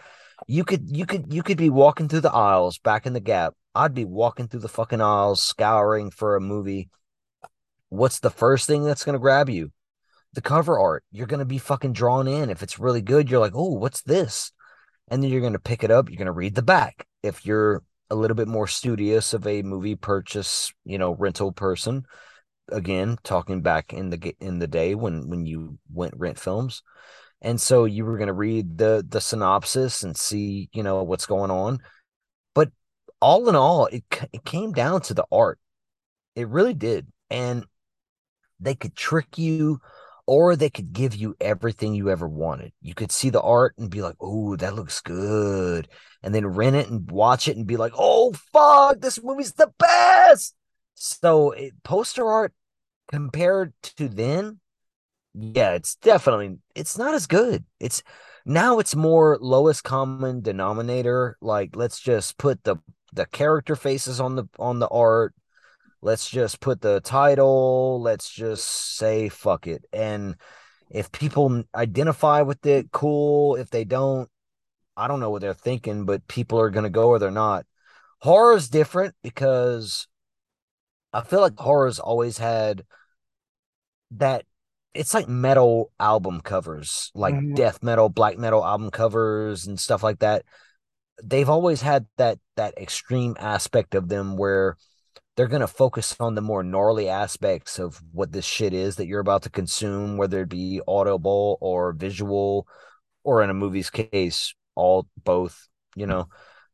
[0.46, 3.54] You could you could you could be walking through the aisles back in the gap.
[3.74, 6.90] I'd be walking through the fucking aisles scouring for a movie.
[7.88, 9.72] What's the first thing that's going to grab you?
[10.34, 11.04] The cover art.
[11.10, 12.50] You're going to be fucking drawn in.
[12.50, 14.52] If it's really good you're like oh what's this?
[15.08, 16.10] And then you're going to pick it up.
[16.10, 17.06] You're going to read the back.
[17.22, 22.04] If you're a little bit more studious of a movie purchase you know rental person
[22.70, 26.82] again talking back in the in the day when when you went rent films.
[27.42, 31.26] And so you were going to read the the synopsis and see you know what's
[31.26, 31.80] going on.
[32.54, 32.70] But
[33.20, 35.58] all in all it it came down to the art.
[36.34, 37.06] It really did.
[37.30, 37.66] And
[38.60, 39.80] they could trick you
[40.26, 42.72] or they could give you everything you ever wanted.
[42.82, 45.88] You could see the art and be like, "Oh, that looks good,"
[46.22, 49.72] and then rent it and watch it and be like, "Oh, fuck, this movie's the
[49.78, 50.54] best."
[50.96, 52.52] So, it, poster art
[53.08, 54.60] compared to then,
[55.34, 57.64] yeah, it's definitely it's not as good.
[57.78, 58.02] It's
[58.46, 61.36] now it's more lowest common denominator.
[61.42, 62.76] Like, let's just put the
[63.12, 65.34] the character faces on the on the art.
[66.02, 68.00] Let's just put the title.
[68.00, 69.84] Let's just say fuck it.
[69.92, 70.36] And
[70.90, 73.56] if people identify with it cool.
[73.56, 74.28] If they don't
[74.96, 77.66] i don't know what they're thinking but people are going to go or they're not.
[78.20, 80.08] Horror is different because
[81.16, 82.84] i feel like horror's always had
[84.10, 84.44] that
[84.94, 87.54] it's like metal album covers like mm-hmm.
[87.54, 90.44] death metal black metal album covers and stuff like that
[91.22, 94.76] they've always had that that extreme aspect of them where
[95.36, 99.06] they're going to focus on the more gnarly aspects of what this shit is that
[99.06, 102.66] you're about to consume, whether it be audible or visual,
[103.22, 106.28] or in a movie's case, all both, you know.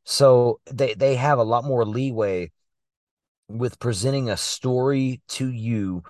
[0.05, 2.53] So they, they have a lot more leeway
[3.59, 6.03] with presenting a story to you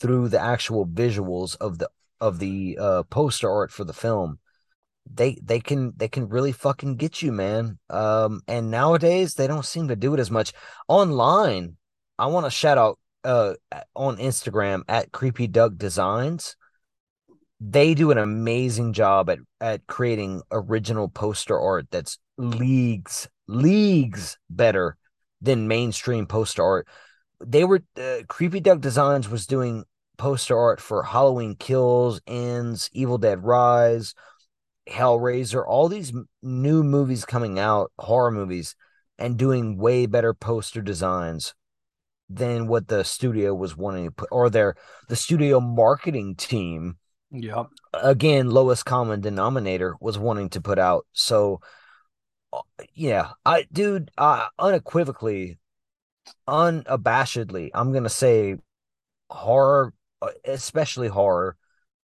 [0.00, 1.88] through the actual visuals of the
[2.20, 4.38] of the uh, poster art for the film
[5.10, 9.64] they they can they can really fucking get you man um and nowadays they don't
[9.64, 10.52] seem to do it as much
[10.86, 11.76] online
[12.18, 13.54] I want to shout out uh
[13.94, 16.56] on Instagram at Creepy Duck Designs.
[17.60, 24.96] They do an amazing job at at creating original poster art that's leagues leagues better
[25.40, 26.88] than mainstream poster art.
[27.44, 29.84] They were uh, Creepy Duck Designs was doing
[30.16, 34.14] poster art for Halloween Kills, Ends, Evil Dead Rise,
[34.90, 36.12] Hellraiser, all these
[36.42, 38.74] new movies coming out, horror movies,
[39.18, 41.54] and doing way better poster designs
[42.30, 44.74] than what the studio was wanting to put or their
[45.08, 46.98] the studio marketing team
[47.30, 51.58] yep again lowest common denominator was wanting to put out so
[52.94, 55.58] yeah i dude uh, unequivocally
[56.48, 58.56] unabashedly i'm gonna say
[59.30, 59.92] horror
[60.22, 61.56] uh, especially horror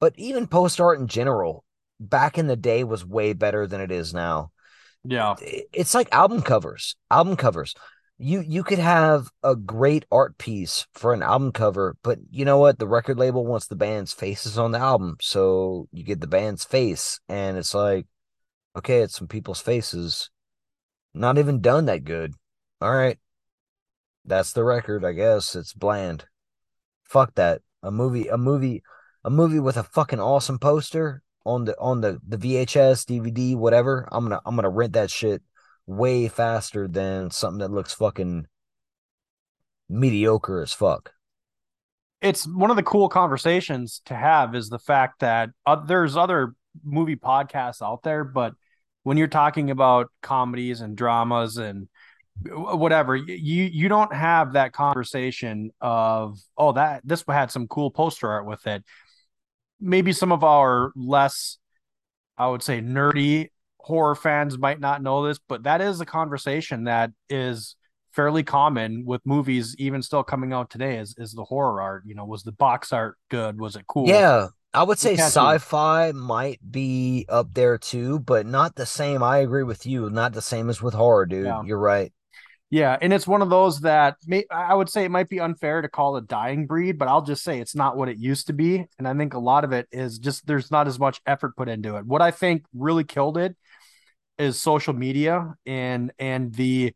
[0.00, 1.64] but even post art in general
[2.00, 4.50] back in the day was way better than it is now.
[5.04, 5.34] Yeah.
[5.40, 7.74] It's like album covers album covers.
[8.18, 12.58] You you could have a great art piece for an album cover, but you know
[12.58, 12.78] what?
[12.78, 16.64] The record label wants the band's faces on the album, so you get the band's
[16.64, 18.06] face, and it's like,
[18.76, 20.30] okay, it's some people's faces,
[21.14, 22.34] not even done that good.
[22.80, 23.18] All right,
[24.24, 25.54] that's the record, I guess.
[25.54, 26.24] It's bland.
[27.04, 27.62] Fuck that.
[27.82, 28.82] A movie, a movie,
[29.24, 34.08] a movie with a fucking awesome poster on the on the the VHS, DVD, whatever.
[34.12, 35.42] I'm gonna I'm gonna rent that shit
[35.86, 38.46] way faster than something that looks fucking
[39.88, 41.12] mediocre as fuck.
[42.22, 46.54] It's one of the cool conversations to have is the fact that uh, there's other
[46.82, 48.54] movie podcasts out there, but
[49.02, 51.88] when you're talking about comedies and dramas and
[52.46, 58.30] whatever you you don't have that conversation of oh that this had some cool poster
[58.30, 58.82] art with it.
[59.80, 61.58] Maybe some of our less
[62.38, 63.48] i would say nerdy
[63.78, 67.76] horror fans might not know this, but that is a conversation that is
[68.12, 72.04] fairly common with movies even still coming out today is is the horror art.
[72.06, 73.58] You know was the box art good?
[73.58, 74.06] Was it cool?
[74.06, 79.22] Yeah i would say sci-fi might be up there too but not the same.
[79.22, 80.10] I agree with you.
[80.10, 81.46] Not the same as with horror dude.
[81.46, 81.62] Yeah.
[81.64, 82.12] you're right.
[82.70, 85.82] Yeah and it's one of those that may, i would say it might be unfair
[85.82, 88.52] to call a dying breed but i'll just say it's not what it used to
[88.52, 91.56] be and i think a lot of it is just there's not as much effort
[91.56, 92.06] put into it.
[92.06, 93.56] What i think really killed it
[94.38, 96.94] is social media and and the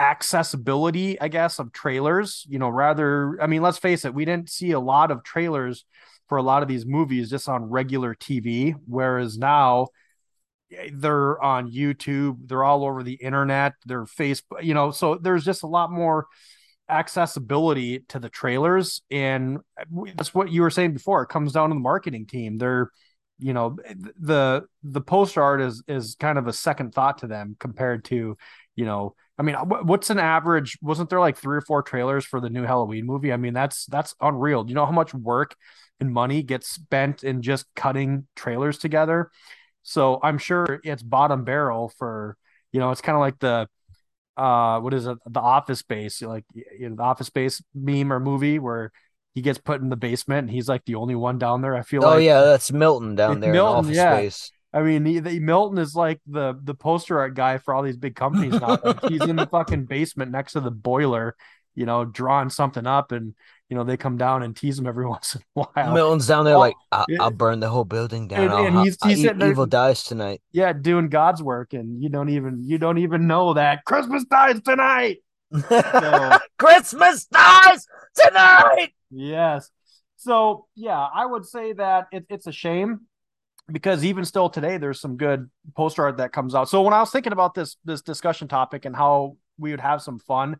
[0.00, 2.46] accessibility i guess of trailers.
[2.48, 5.84] You know rather i mean let's face it we didn't see a lot of trailers
[6.28, 9.88] for a lot of these movies just on regular tv whereas now
[10.72, 15.44] eh, they're on youtube they're all over the internet they're facebook you know so there's
[15.44, 16.26] just a lot more
[16.88, 19.58] accessibility to the trailers and
[20.14, 22.90] that's what you were saying before it comes down to the marketing team they're
[23.38, 23.76] you know
[24.18, 28.36] the the poster art is is kind of a second thought to them compared to
[28.76, 32.40] you know i mean what's an average wasn't there like three or four trailers for
[32.40, 33.32] the new halloween movie?
[33.32, 34.64] I mean that's that's unreal.
[34.64, 35.54] Do you know how much work
[36.00, 39.30] and money gets spent in just cutting trailers together
[39.82, 42.36] so i'm sure it's bottom barrel for
[42.72, 43.68] you know it's kind of like the
[44.36, 48.20] uh what is it the office space like you know the office space meme or
[48.20, 48.92] movie where
[49.36, 51.76] he gets put in the basement and he's like the only one down there.
[51.76, 54.16] I feel like Oh like yeah, that's Milton down there Milton, in office yeah.
[54.16, 54.50] space.
[54.72, 57.98] I mean, he, the, Milton is like the the poster art guy for all these
[57.98, 58.78] big companies now.
[58.82, 61.36] Like, he's in the fucking basement next to the boiler,
[61.74, 63.34] you know, drawing something up, and
[63.68, 65.92] you know they come down and tease him every once in a while.
[65.94, 68.44] Milton's down there Oh, like I- it- I'll burn the whole building down.
[68.44, 70.40] And- and he's- he's sitting there- evil dies tonight.
[70.52, 74.60] yeah, doing God's work, and you don't even you don't even know that Christmas dies
[74.62, 75.18] tonight.
[76.58, 78.90] Christmas dies tonight.
[79.10, 79.70] Yes.
[80.16, 83.00] So yeah, I would say that it, it's a shame
[83.70, 86.68] because even still today, there's some good poster art that comes out.
[86.68, 90.02] So when I was thinking about this this discussion topic and how we would have
[90.02, 90.56] some fun,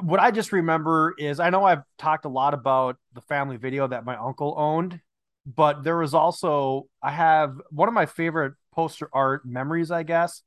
[0.00, 3.86] what I just remember is I know I've talked a lot about the family video
[3.86, 5.00] that my uncle owned,
[5.46, 10.42] but there was also I have one of my favorite poster art memories, I guess,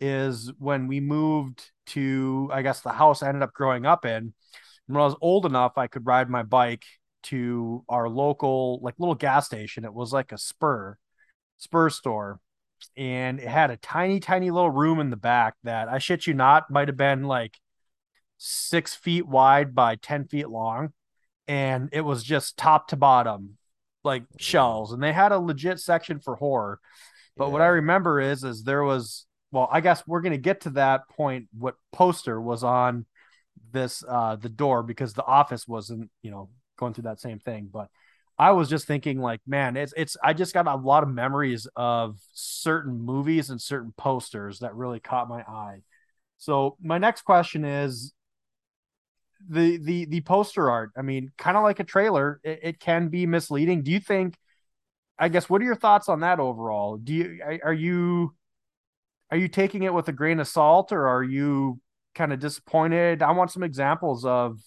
[0.00, 4.34] is when we moved to I guess the house I ended up growing up in.
[4.86, 6.84] When I was old enough, I could ride my bike
[7.24, 9.84] to our local like little gas station.
[9.84, 10.98] It was like a spur,
[11.58, 12.40] spur store.
[12.98, 16.34] And it had a tiny, tiny little room in the back that I shit you
[16.34, 17.56] not might have been like
[18.44, 20.92] six feet wide by 10 feet long.
[21.48, 23.56] And it was just top to bottom,
[24.02, 24.92] like shelves.
[24.92, 26.80] And they had a legit section for horror.
[27.36, 30.62] But what I remember is, is there was, well, I guess we're going to get
[30.62, 31.48] to that point.
[31.56, 33.06] What poster was on
[33.72, 37.68] this, uh, the door because the office wasn't, you know, going through that same thing.
[37.72, 37.88] But
[38.38, 41.66] I was just thinking, like, man, it's, it's, I just got a lot of memories
[41.76, 45.82] of certain movies and certain posters that really caught my eye.
[46.38, 48.12] So my next question is
[49.48, 50.90] the the the poster art.
[50.96, 53.82] I mean, kind of like a trailer, it, it can be misleading.
[53.82, 54.36] Do you think?
[55.18, 56.96] I guess what are your thoughts on that overall?
[56.96, 58.34] Do you are- you
[59.30, 61.80] are you taking it with a grain of salt or are you
[62.14, 63.22] kind of disappointed?
[63.22, 64.58] I want some examples of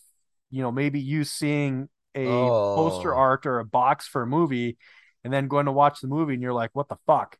[0.49, 3.17] you know maybe you seeing a poster Oh.
[3.17, 4.77] art or a box for a movie
[5.23, 7.37] and then going to watch the movie and you're like, what the fuck?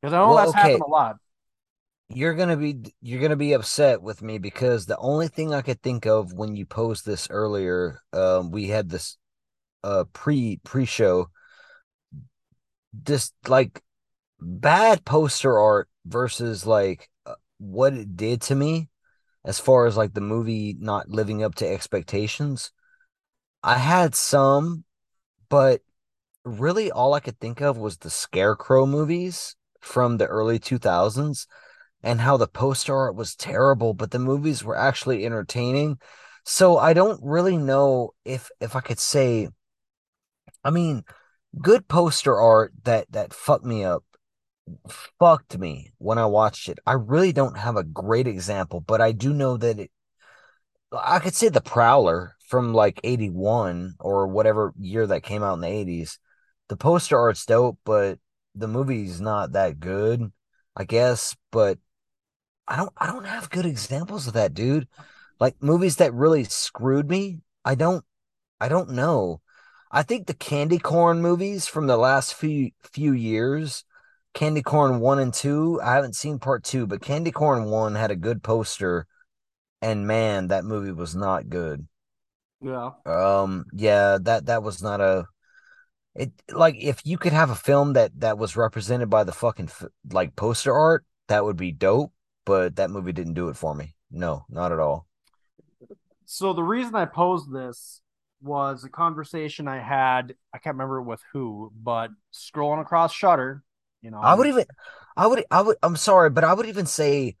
[0.00, 1.16] Because I know Well, that's happened a lot.
[2.08, 5.82] You're gonna be you're gonna be upset with me because the only thing I could
[5.82, 9.18] think of when you posed this earlier, um, we had this
[9.84, 11.30] uh pre pre show,
[13.02, 13.82] just like
[14.40, 18.88] bad poster art versus like uh, what it did to me
[19.44, 22.72] as far as like the movie not living up to expectations.
[23.62, 24.84] I had some,
[25.50, 25.82] but
[26.44, 31.46] really all I could think of was the Scarecrow movies from the early 2000s
[32.06, 35.98] and how the poster art was terrible, but the movies were actually entertaining.
[36.44, 39.48] So I don't really know if if I could say
[40.64, 41.04] I mean
[41.60, 44.04] good poster art that that fucked me up
[45.18, 46.78] fucked me when I watched it.
[46.86, 49.90] I really don't have a great example, but I do know that it
[50.92, 55.60] I could say the Prowler from like 81 or whatever year that came out in
[55.60, 56.18] the 80s.
[56.68, 58.20] The poster art's dope, but
[58.54, 60.32] the movie's not that good,
[60.76, 61.78] I guess, but
[62.68, 64.88] I don't I don't have good examples of that, dude.
[65.38, 67.40] Like movies that really screwed me.
[67.64, 68.04] I don't
[68.60, 69.40] I don't know.
[69.90, 73.84] I think the Candy Corn movies from the last few few years,
[74.34, 78.10] Candy Corn 1 and 2, I haven't seen part 2, but Candy Corn 1 had
[78.10, 79.06] a good poster
[79.82, 81.86] and man, that movie was not good.
[82.60, 82.90] Yeah.
[83.04, 85.26] Um yeah, that that was not a
[86.14, 89.70] it like if you could have a film that that was represented by the fucking
[90.10, 92.12] like poster art, that would be dope,
[92.46, 93.94] but that movie didn't do it for me.
[94.10, 95.06] No, not at all.
[96.26, 98.00] So the reason I posed this
[98.42, 100.34] was a conversation I had.
[100.52, 103.62] I can't remember with who, but scrolling across Shudder,
[104.02, 104.64] you know, I would even
[105.16, 107.36] I would I would I'm sorry, but I would even say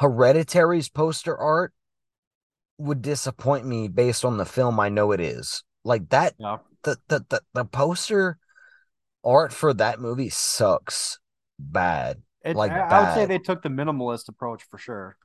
[0.00, 1.72] Hereditary's poster art
[2.78, 5.64] would disappoint me based on the film I know it is.
[5.84, 6.58] Like that Yeah.
[6.84, 8.38] the the the, the poster
[9.24, 11.18] art for that movie sucks
[11.58, 12.22] bad.
[12.44, 15.16] It, like I, I would say they took the minimalist approach for sure.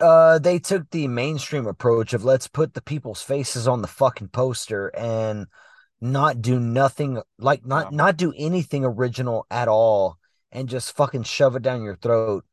[0.00, 4.28] uh they took the mainstream approach of let's put the people's faces on the fucking
[4.28, 5.46] poster and
[6.00, 7.96] not do nothing like not Yeah.
[7.96, 10.18] not do anything original at all
[10.50, 12.44] and just fucking shove it down your throat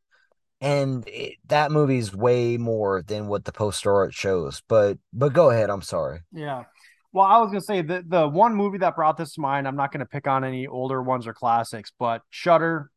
[0.61, 5.49] and it, that movie's way more than what the poster art shows but but go
[5.49, 6.65] ahead i'm sorry Yeah.
[7.11, 9.67] Well, I was gonna say the the one movie that brought this to mind.
[9.67, 12.91] I'm not gonna pick on any older ones or classics, but Shudder.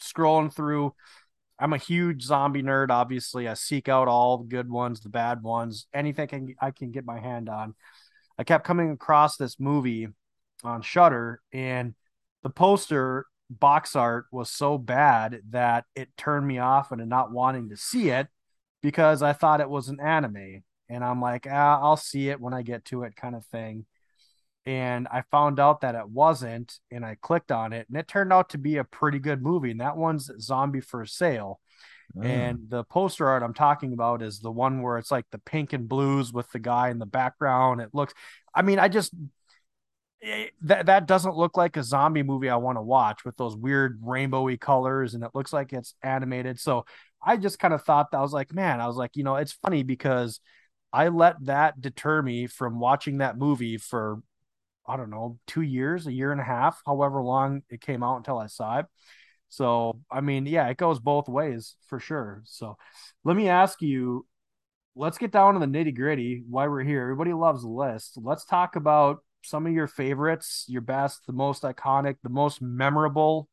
[0.00, 0.94] Scrolling through,
[1.58, 2.90] I'm a huge zombie nerd.
[2.90, 7.06] Obviously, I seek out all the good ones, the bad ones, anything I can, get
[7.06, 7.74] my hand on.
[8.38, 10.08] I kept coming across this movie
[10.62, 11.94] on Shudder, and
[12.42, 17.70] the poster box art was so bad that it turned me off into not wanting
[17.70, 18.28] to see it
[18.82, 20.62] because I thought it was an anime.
[20.88, 23.86] and I'm like, ah, I'll see it when I get to it, kind of thing.
[24.66, 28.32] And I found out that it wasn't, and I clicked on it, and it turned
[28.32, 29.70] out to be a pretty good movie.
[29.70, 31.60] And that one's Zombie for Sale.
[32.16, 32.24] Mm.
[32.24, 35.72] And the poster art I'm talking about is the one where it's like the pink
[35.72, 37.80] and blues with the guy in the background.
[37.80, 38.12] It looks,
[38.54, 39.14] I mean, I just
[40.22, 43.56] eh, that that doesn't look like a zombie movie I want to watch with those
[43.56, 46.58] weird rainbowy colors, and it looks like it's animated.
[46.58, 46.86] So
[47.24, 49.36] I just kind of thought that I was like, man, I was like, you know,
[49.36, 50.40] it's funny because
[50.92, 54.20] I let that deter me from watching that movie for
[54.88, 58.16] I don't know, two years, a year and a half, however long it came out
[58.16, 58.86] until I saw it.
[59.48, 62.42] So, I mean, yeah, it goes both ways for sure.
[62.44, 62.76] So,
[63.24, 64.26] let me ask you
[64.96, 67.02] let's get down to the nitty gritty why we're here.
[67.02, 68.16] Everybody loves lists.
[68.16, 73.48] Let's talk about some of your favorites, your best, the most iconic, the most memorable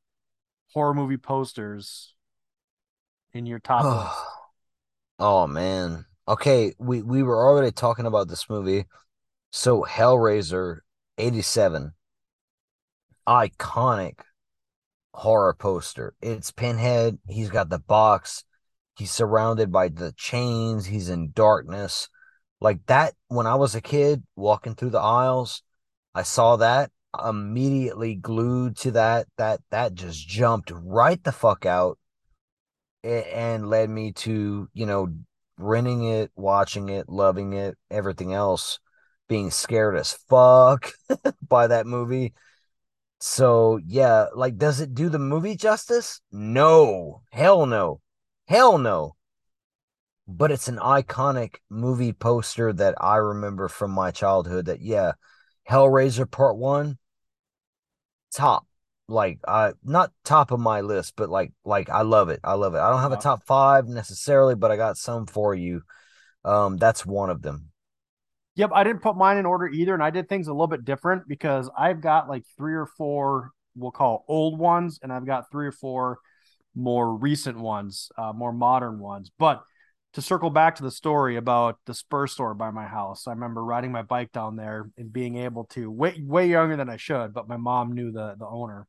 [0.72, 2.16] horror movie posters
[3.34, 4.26] in your top list.
[5.20, 6.06] Oh man.
[6.28, 8.86] Okay, we we were already talking about this movie.
[9.52, 10.80] So Hellraiser
[11.18, 11.94] 87
[13.28, 14.20] iconic
[15.14, 16.14] horror poster.
[16.22, 17.20] It's Pinhead.
[17.28, 18.44] He's got the box.
[18.98, 20.86] He's surrounded by the chains.
[20.86, 22.10] He's in darkness.
[22.60, 25.64] Like that, when I was a kid walking through the aisles,
[26.16, 26.92] I saw that
[27.24, 29.28] immediately glued to that.
[29.38, 32.00] That that just jumped right the fuck out
[33.04, 35.10] and led me to, you know,
[35.58, 38.80] renting it, watching it, loving it, everything else,
[39.28, 40.92] being scared as fuck
[41.48, 42.34] by that movie
[43.26, 46.20] so yeah, like does it do the movie justice?
[46.34, 47.22] No.
[47.32, 48.02] Hell no.
[48.50, 49.16] Hell no.
[50.28, 55.14] But it's an iconic movie poster that I remember from my childhood that yeah,
[55.70, 56.98] Hellraiser part 1
[58.36, 58.68] top.
[59.08, 62.42] Like I not top of my list, but like like I love it.
[62.44, 62.80] I love it.
[62.80, 65.84] I don't have a top 5 necessarily, but I got some for you.
[66.44, 67.73] Um that's one of them.
[68.56, 70.86] Yep, I didn't put mine in order either, and I did things a little bit
[70.86, 75.52] different because I've got like three or four we'll call old ones, and I've got
[75.52, 76.20] three or four
[76.76, 79.32] more recent ones, uh, more modern ones.
[79.38, 79.64] But
[80.14, 83.64] to circle back to the story about the Spur store by my house, I remember
[83.64, 87.34] riding my bike down there and being able to way way younger than I should,
[87.34, 88.88] but my mom knew the the owner,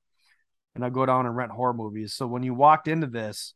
[0.74, 2.14] and I go down and rent horror movies.
[2.14, 3.54] So when you walked into this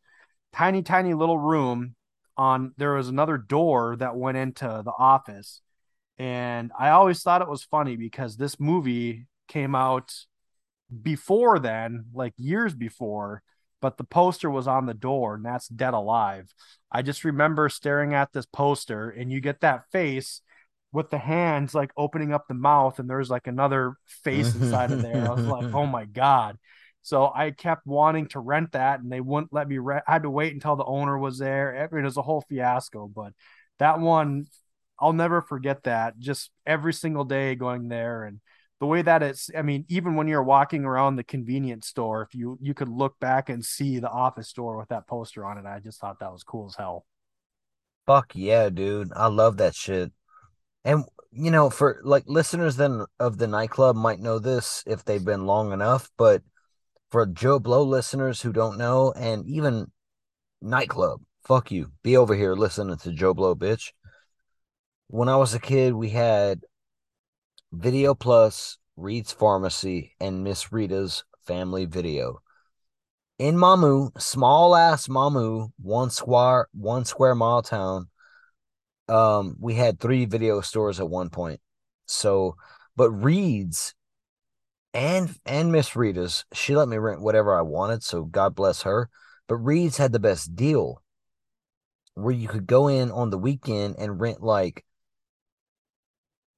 [0.55, 1.95] tiny tiny little room,
[2.37, 5.61] on there was another door that went into the office
[6.19, 10.13] and I always thought it was funny because this movie came out
[11.03, 13.43] before then, like years before,
[13.81, 16.53] but the poster was on the door and that's Dead Alive.
[16.91, 20.41] I just remember staring at this poster and you get that face
[20.91, 23.95] with the hands like opening up the mouth and there's like another
[24.25, 25.29] face inside of there.
[25.29, 26.57] I was like, oh my God.
[27.03, 30.05] So I kept wanting to rent that and they wouldn't let me rent.
[30.09, 31.75] I had to wait until the owner was there.
[31.75, 33.33] It was a whole fiasco, but
[33.79, 34.47] that one
[35.01, 36.19] I'll never forget that.
[36.19, 38.41] Just every single day going there and
[38.81, 42.35] the way that it's I mean, even when you're walking around the convenience store, if
[42.35, 45.67] you you could look back and see the office door with that poster on it,
[45.67, 47.05] I just thought that was cool as hell.
[48.07, 49.13] Fuck yeah, dude.
[49.15, 50.13] I love that shit.
[50.85, 55.25] And you know, for like listeners then of the nightclub might know this if they've
[55.25, 56.43] been long enough, but
[57.11, 59.91] for Joe Blow listeners who don't know, and even
[60.63, 61.91] nightclub, fuck you.
[62.03, 63.93] Be over here listening to Joe Blow, bitch
[65.09, 66.61] when I was a kid, we had
[67.73, 72.41] Video Plus, Reed's Pharmacy, and Miss Rita's Family Video.
[73.39, 78.09] In Mamou, small ass Mamou, one square one square mile town.
[79.09, 81.61] Um, we had three video stores at one point.
[82.07, 82.57] So,
[82.97, 83.95] but Reed's
[84.93, 88.03] and and Miss Rita's, she let me rent whatever I wanted.
[88.03, 89.09] So God bless her.
[89.47, 91.03] But Reed's had the best deal
[92.15, 94.85] where you could go in on the weekend and rent like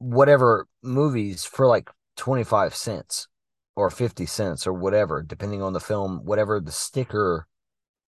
[0.00, 3.28] whatever movies for like 25 cents
[3.76, 7.46] or 50 cents or whatever, depending on the film, whatever the sticker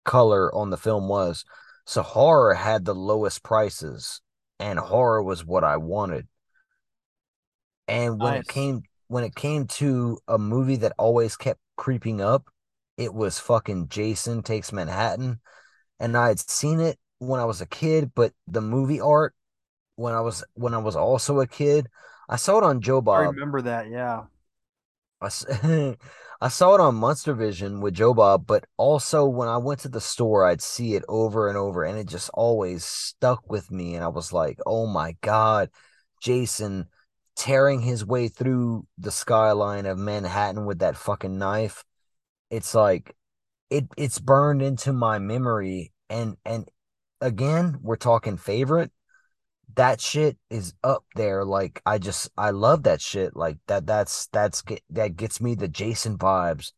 [0.03, 1.45] color on the film was.
[1.85, 4.21] So horror had the lowest prices
[4.59, 6.27] and horror was what I wanted.
[7.87, 8.41] And when nice.
[8.41, 12.49] it came when it came to a movie that always kept creeping up,
[12.95, 15.41] it was fucking Jason Takes Manhattan.
[15.99, 19.35] And I had seen it when I was a kid, but the movie art
[20.01, 21.87] when I was when I was also a kid.
[22.27, 23.19] I saw it on Joe Bob.
[23.19, 24.23] I remember that, yeah.
[25.21, 25.95] I,
[26.41, 29.89] I saw it on Monster Vision with Joe Bob, but also when I went to
[29.89, 33.95] the store, I'd see it over and over, and it just always stuck with me.
[33.95, 35.69] And I was like, "Oh my god,
[36.21, 36.87] Jason
[37.35, 41.83] tearing his way through the skyline of Manhattan with that fucking knife."
[42.49, 43.15] It's like
[43.69, 46.69] it it's burned into my memory, and and
[47.21, 48.91] again, we're talking favorite
[49.75, 51.43] that shit is up there.
[51.45, 53.35] Like I just I love that shit.
[53.35, 56.71] Like that that's that's that gets me the Jason vibes.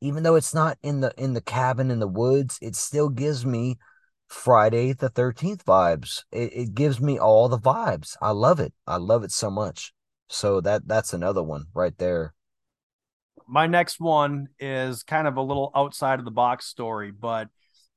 [0.00, 3.44] Even though it's not in the in the cabin in the woods, it still gives
[3.44, 3.78] me
[4.28, 6.24] Friday the 13th vibes.
[6.30, 8.16] It, it gives me all the vibes.
[8.20, 8.72] I love it.
[8.86, 9.92] I love it so much.
[10.28, 12.34] So that that's another one right there.
[13.46, 17.48] My next one is kind of a little outside of the box story, but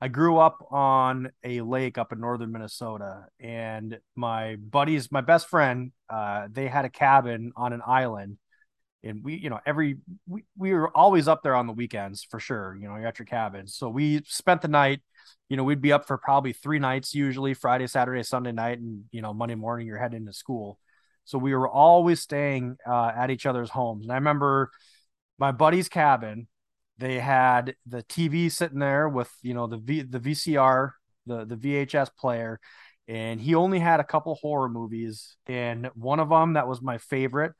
[0.04, 5.48] I grew up on a lake up in northern Minnesota, and my buddies, my best
[5.48, 8.38] friend, uh, they had a cabin on an island,
[9.04, 9.98] and we, you know, every
[10.28, 12.76] we, we were always up there on the weekends for sure.
[12.82, 15.02] You know, you got your cabin, so we spent the night.
[15.50, 19.04] You know, we'd be up for probably three nights, usually Friday, Saturday, Sunday night, and
[19.12, 20.80] you know, Monday morning you're heading to school.
[21.26, 24.72] So we were always staying uh, at each other's homes, and I remember
[25.38, 26.48] my buddy's cabin
[27.02, 30.92] they had the TV sitting there with you know the v, the VCR,
[31.26, 32.60] the the VHS player,
[33.08, 37.00] and he only had a couple horror movies, and one of them that was my
[37.00, 37.54] favorite,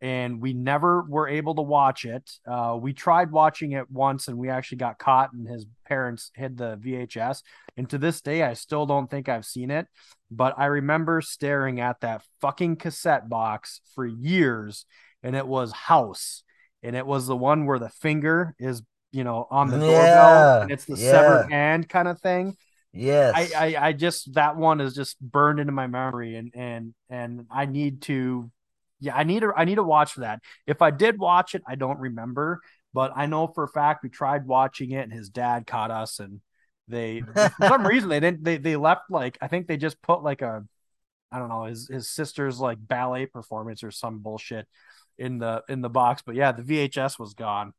[0.00, 2.28] and we never were able to watch it.
[2.44, 6.56] Uh, we tried watching it once, and we actually got caught, and his parents hid
[6.56, 7.42] the VHS.
[7.76, 9.86] And to this day, I still don't think I've seen it,
[10.28, 14.86] but I remember staring at that fucking cassette box for years,
[15.22, 16.42] and it was House
[16.82, 20.70] and it was the one where the finger is you know on the doorbell and
[20.70, 21.10] it's the yeah.
[21.10, 22.56] severed hand kind of thing
[22.92, 23.52] yes.
[23.54, 27.46] I, I i just that one is just burned into my memory and and and
[27.50, 28.50] i need to
[29.00, 30.40] yeah i need to i need to watch that.
[30.66, 32.60] If i did watch it i don't remember
[32.92, 36.20] but i know for a fact we tried watching it and his dad caught us
[36.20, 36.40] and
[36.86, 40.22] they for some reason they didn't they, they left like i think they just put
[40.22, 40.64] like a
[41.30, 44.66] i don't know his his sister's like ballet performance or some bullshit
[45.18, 46.22] in the in the box.
[46.24, 47.72] But yeah, the VHS was gone.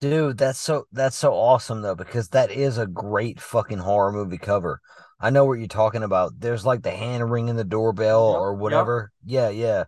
[0.00, 4.38] Dude, that's so that's so awesome though because that is a great fucking horror movie
[4.38, 4.80] cover.
[5.20, 6.32] I know what you're talking about.
[6.38, 9.12] There's like the hand ringing the doorbell yep, or whatever.
[9.26, 9.54] Yep.
[9.54, 9.84] Yeah, yeah.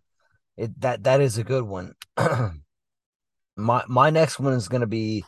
[0.58, 1.94] It that that is a good one.
[3.56, 5.24] my my next one is going to be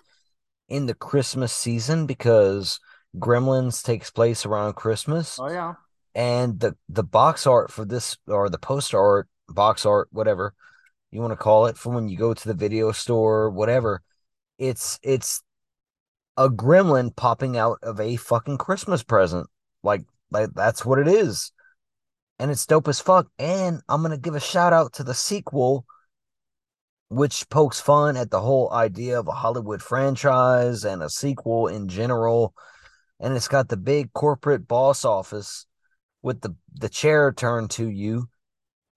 [0.69, 2.79] in the Christmas season because
[3.17, 5.39] Gremlins takes place around Christmas.
[5.39, 5.75] Oh yeah.
[6.15, 10.55] And the the box art for this or the poster art, box art, whatever,
[11.15, 14.03] you want to call it, from when you go to the video store, whatever.
[14.59, 15.43] It's it's
[16.37, 19.49] a gremlin popping out of a fucking Christmas present.
[19.83, 21.53] Like like that's what it is.
[22.39, 23.29] And it's dope as fuck.
[23.39, 25.87] And I'm gonna give a shout out to the sequel,
[27.09, 31.89] which pokes fun at the whole idea of a Hollywood franchise and a sequel in
[31.89, 32.55] general.
[33.21, 35.67] And it's got the big corporate boss office
[36.23, 38.29] with the the chair turned to you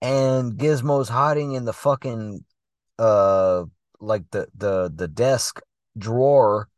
[0.00, 2.44] and Gizmo's hiding in the fucking
[2.98, 3.64] uh
[4.00, 5.60] like the the the desk
[5.96, 6.68] drawer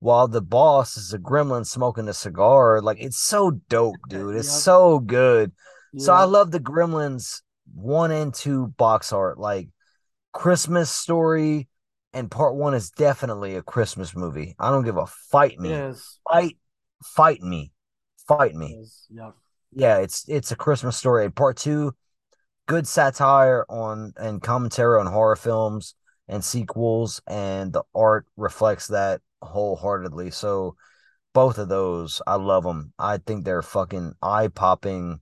[0.00, 2.80] while the boss is a gremlin smoking a cigar.
[2.80, 4.36] Like it's so dope, dude.
[4.36, 4.62] It's yep.
[4.62, 5.52] so good.
[5.92, 6.02] Yep.
[6.02, 7.42] So I love the Gremlins
[7.74, 9.38] one and two box art.
[9.38, 9.68] Like
[10.32, 11.68] Christmas story
[12.12, 14.56] and part one is definitely a Christmas movie.
[14.58, 15.92] I don't give a fight me.
[16.30, 16.56] Fight
[17.04, 17.72] fight me.
[18.26, 18.84] Fight me.
[19.10, 19.34] Yep.
[19.72, 21.30] Yeah, it's it's a Christmas story.
[21.30, 21.94] Part two
[22.70, 25.96] good satire on and commentary on horror films
[26.28, 30.30] and sequels, and the art reflects that wholeheartedly.
[30.30, 30.76] So
[31.32, 32.92] both of those, I love them.
[32.96, 35.18] I think they're fucking eye popping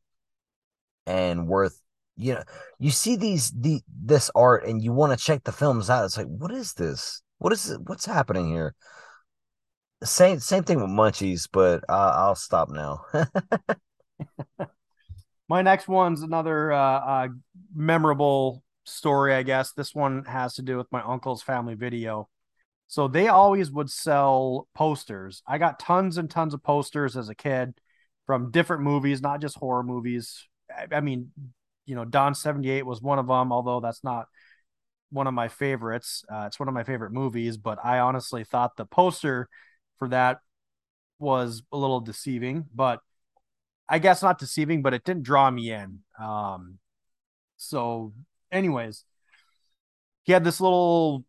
[1.06, 1.80] and worth.
[2.16, 2.42] You know,
[2.78, 6.04] you see these the this art and you want to check the films out.
[6.04, 7.22] It's like, what is this?
[7.38, 7.80] What is it?
[7.86, 8.74] What's happening here?
[10.04, 13.06] Same same thing with Munchies, but uh, I'll stop now.
[15.48, 17.28] My next one's another uh, uh,
[17.74, 19.72] memorable story, I guess.
[19.72, 22.28] This one has to do with my uncle's family video.
[22.86, 25.42] So they always would sell posters.
[25.46, 27.74] I got tons and tons of posters as a kid
[28.26, 30.46] from different movies, not just horror movies.
[30.74, 31.30] I, I mean,
[31.86, 34.26] you know, Dawn 78 was one of them, although that's not
[35.10, 36.24] one of my favorites.
[36.30, 39.48] Uh, it's one of my favorite movies, but I honestly thought the poster
[39.98, 40.40] for that
[41.18, 42.66] was a little deceiving.
[42.74, 43.00] But
[43.88, 46.00] I guess not deceiving, but it didn't draw me in.
[46.20, 46.78] Um,
[47.56, 48.12] so,
[48.52, 49.04] anyways,
[50.24, 51.24] he had this little,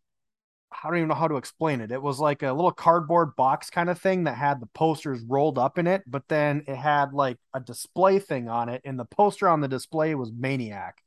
[0.70, 1.90] I don't even know how to explain it.
[1.90, 5.58] It was like a little cardboard box kind of thing that had the posters rolled
[5.58, 9.06] up in it, but then it had like a display thing on it, and the
[9.06, 10.98] poster on the display was Maniac.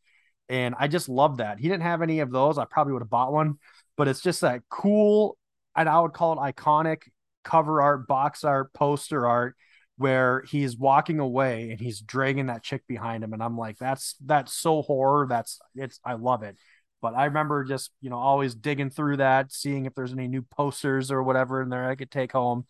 [0.50, 1.60] And I just love that.
[1.60, 2.58] He didn't have any of those.
[2.58, 3.60] I probably would have bought one,
[3.96, 5.38] but it's just that cool,
[5.76, 7.04] and I would call it iconic
[7.44, 9.56] cover art, box art, poster art
[10.04, 14.16] where he's walking away and he's dragging that chick behind him and i'm like that's
[14.26, 16.58] that's so horror that's it's i love it
[17.02, 20.42] but i remember just you know always digging through that seeing if there's any new
[20.42, 22.66] posters or whatever in there i could take home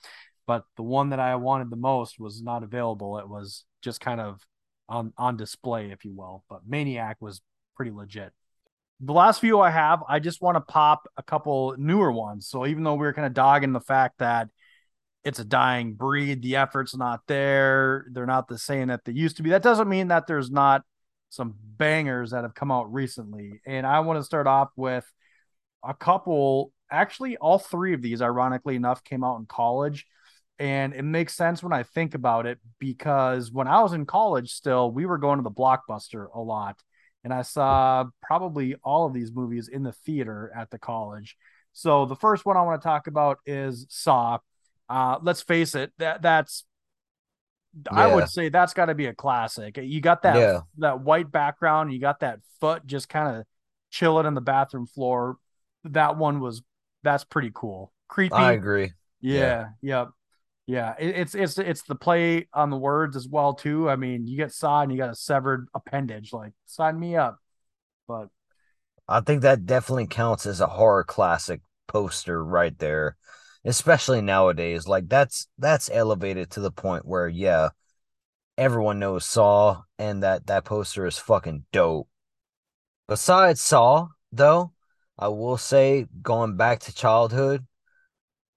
[0.45, 4.21] but the one that i wanted the most was not available it was just kind
[4.21, 4.39] of
[4.89, 6.43] on on display, if you will.
[6.49, 7.41] But Maniac was
[7.75, 8.31] pretty legit.
[8.99, 12.47] The last few I have, I just want to pop a couple newer ones.
[12.47, 14.49] So even though we are kind of dogging the fact that
[15.23, 19.37] it's a dying breed, the effort's not there, they're not the same that they used
[19.37, 19.51] to be.
[19.51, 20.83] That doesn't mean that there's not
[21.29, 23.61] some bangers that have come out recently.
[23.65, 25.05] And I want to start off with
[25.83, 26.71] a couple.
[26.91, 30.05] Actually, all three of these, ironically enough, came out in college.
[30.59, 34.51] And it makes sense when I think about it because when I was in college,
[34.51, 36.79] still, we were going to the blockbuster a lot.
[37.23, 41.35] And I saw probably all of these movies in the theater at the college.
[41.71, 44.37] So the first one I want to talk about is Saw.
[44.93, 46.65] Uh, let's face it, that that's
[47.89, 49.77] I would say that's got to be a classic.
[49.77, 50.61] You got that Yeah.
[50.77, 53.45] that white background, you got that foot just kind of
[53.89, 55.37] chilling in the bathroom floor.
[55.85, 56.61] That one was
[57.01, 57.91] that's pretty cool.
[58.07, 58.35] Creepy.
[58.35, 58.91] I agree.
[59.21, 60.09] Yeah, yep.
[60.67, 63.89] Yeah, it, it's it's it's the play on the words as well too.
[63.89, 66.31] I mean, you get saw and you got a severed appendage.
[66.31, 67.39] Like, sign me up.
[68.07, 68.29] But
[69.07, 73.17] I think that definitely counts as a horror classic poster right there,
[73.65, 74.87] especially nowadays.
[74.87, 77.69] Like that's that's elevated to the point where yeah,
[78.57, 82.07] everyone knows Saw and that that poster is fucking dope.
[83.07, 84.73] Besides Saw, though,
[85.17, 87.65] I will say going back to childhood,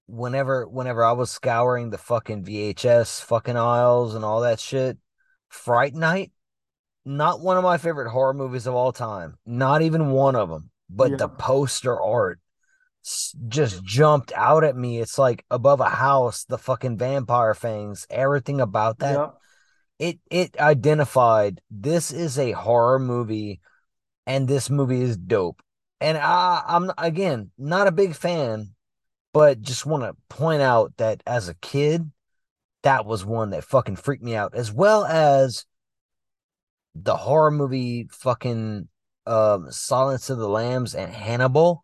[0.06, 4.98] whenever whenever I was scouring the fucking VHS fucking aisles and all that shit,
[5.48, 6.32] Fright Night
[7.06, 9.36] not one of my favorite horror movies of all time.
[9.46, 10.70] Not even one of them.
[10.90, 11.16] But Yeah.
[11.18, 12.40] the poster art
[13.48, 14.98] just jumped out at me.
[14.98, 19.12] It's like above a house, the fucking vampire fangs, everything about that.
[19.18, 19.34] yep.
[19.98, 23.60] It it identified this is a horror movie,
[24.26, 25.62] and this movie is dope.
[26.00, 28.74] And I, I'm again not a big fan,
[29.32, 32.10] but just want to point out that as a kid,
[32.82, 35.64] that was one that fucking freaked me out, as well as
[36.94, 38.88] the horror movie fucking
[39.26, 41.82] um Silence of the Lambs and Hannibal.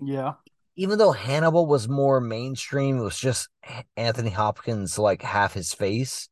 [0.00, 0.34] Yeah.
[0.76, 3.48] Even though Hannibal was more mainstream, it was just
[3.96, 6.28] Anthony Hopkins like half his face.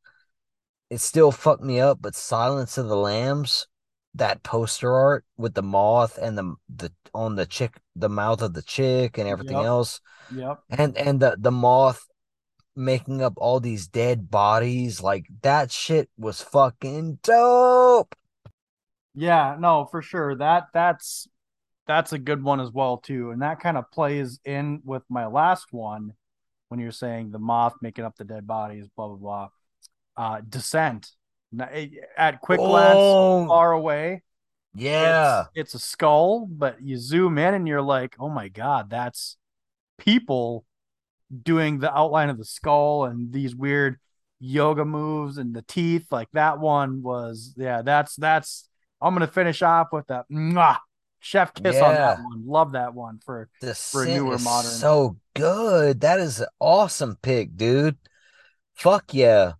[0.89, 3.67] It still fucked me up, but Silence of the Lambs,
[4.15, 8.53] that poster art with the moth and the the on the chick, the mouth of
[8.53, 9.65] the chick and everything Yep.
[9.65, 10.63] else, Yep.
[10.69, 12.07] and and the the moth
[12.75, 18.15] making up all these dead bodies, like that shit was fucking dope.
[19.15, 20.35] Yeah, no, for sure.
[20.35, 21.27] That that's
[21.87, 23.31] that's a good one as well too.
[23.31, 26.13] And that kind of plays in with my last one
[26.69, 29.49] when you're saying the moth making up the dead bodies, blah blah blah.
[30.15, 31.09] Uh descent.
[31.59, 33.47] Eh, At quick glance Oh.
[33.47, 34.23] far away,
[34.73, 35.41] Yeah.
[35.55, 39.37] it's, it's a skull, but you zoom in and you're like, oh my god, that's
[39.99, 40.65] people
[41.43, 43.97] doing the outline of the skull and these weird
[44.39, 46.07] yoga moves and the teeth.
[46.11, 48.67] Like that one was, yeah, that's that's.
[49.01, 50.25] I'm gonna finish off with that
[51.23, 52.45] chef kiss on that one.
[52.45, 54.69] Love that one for The for a newer modern.
[54.71, 56.01] so good.
[56.01, 57.97] That is an awesome pick, dude.
[58.75, 59.53] Fuck yeah.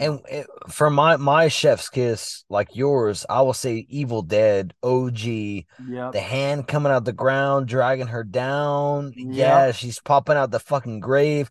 [0.00, 5.18] And it, for my my chef's kiss, like yours, I will say Evil Dead OG.
[5.20, 5.64] Yep.
[6.12, 9.12] The hand coming out the ground, dragging her down.
[9.16, 9.34] Yep.
[9.34, 11.50] Yeah, she's popping out the fucking grave.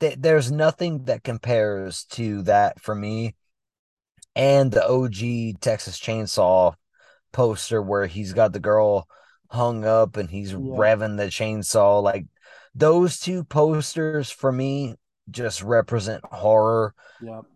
[0.00, 3.34] Th- There's nothing that compares to that for me.
[4.36, 6.74] And the OG Texas Chainsaw
[7.34, 9.06] poster where he's got the girl
[9.48, 12.02] hung up and he's revving the chainsaw.
[12.02, 12.24] Like
[12.74, 14.94] those two posters for me
[15.30, 16.94] just represent horror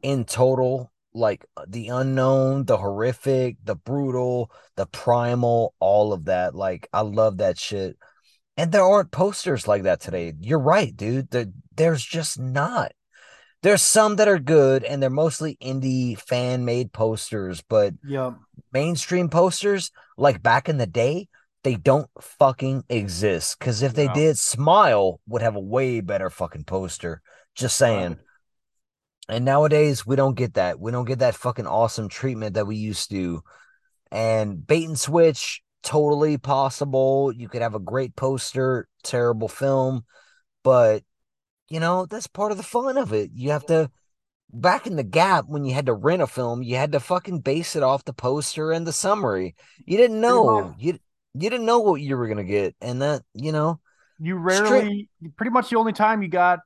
[0.03, 0.93] in total.
[1.15, 6.55] Like uh, the unknown the horrific the brutal the primal all of that.
[6.55, 7.97] Like i love that shit.
[8.59, 10.35] And there aren't posters like that today.
[10.41, 11.31] You're right dude.
[11.31, 12.93] There, there's just not
[13.63, 18.35] there's some that are good and they're mostly indie fan made posters but Yep.
[18.73, 21.29] mainstream posters like back in the day
[21.65, 24.15] they don't fucking exist because if they Yeah.
[24.15, 27.21] did smile would have a way better fucking poster
[27.55, 28.19] just saying Right.
[29.29, 30.81] and nowadays we don't get that.
[30.81, 33.43] We don't get that fucking awesome treatment that we used to.
[34.11, 37.31] And bait and switch, totally possible.
[37.33, 40.07] You could have a great poster, terrible film,
[40.65, 41.03] but
[41.69, 43.31] you know, that's part of the fun of it.
[43.35, 43.91] You have to
[44.53, 47.41] back in the gap when you had to rent a film, you had to fucking
[47.41, 49.55] base it off the poster and the summary.
[49.87, 50.75] You didn't know.
[50.79, 50.99] You
[51.35, 52.77] you didn't know what you were gonna get.
[52.81, 53.81] And that, you know,
[54.19, 56.61] You rarely, pretty much the only time you got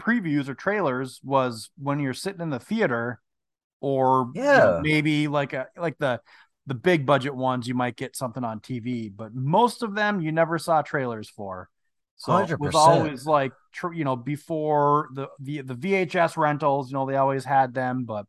[0.00, 3.20] previews or trailers was when you're sitting in the theater,
[3.80, 4.78] or you know, Yeah.
[4.78, 6.20] maybe like a like the
[6.66, 10.32] the big budget ones you might get something on TV, but most of them you
[10.32, 11.68] never saw trailers for.
[12.20, 13.52] So it was always like
[13.94, 18.26] you know before the, the the VHS rentals, you know they always had them, but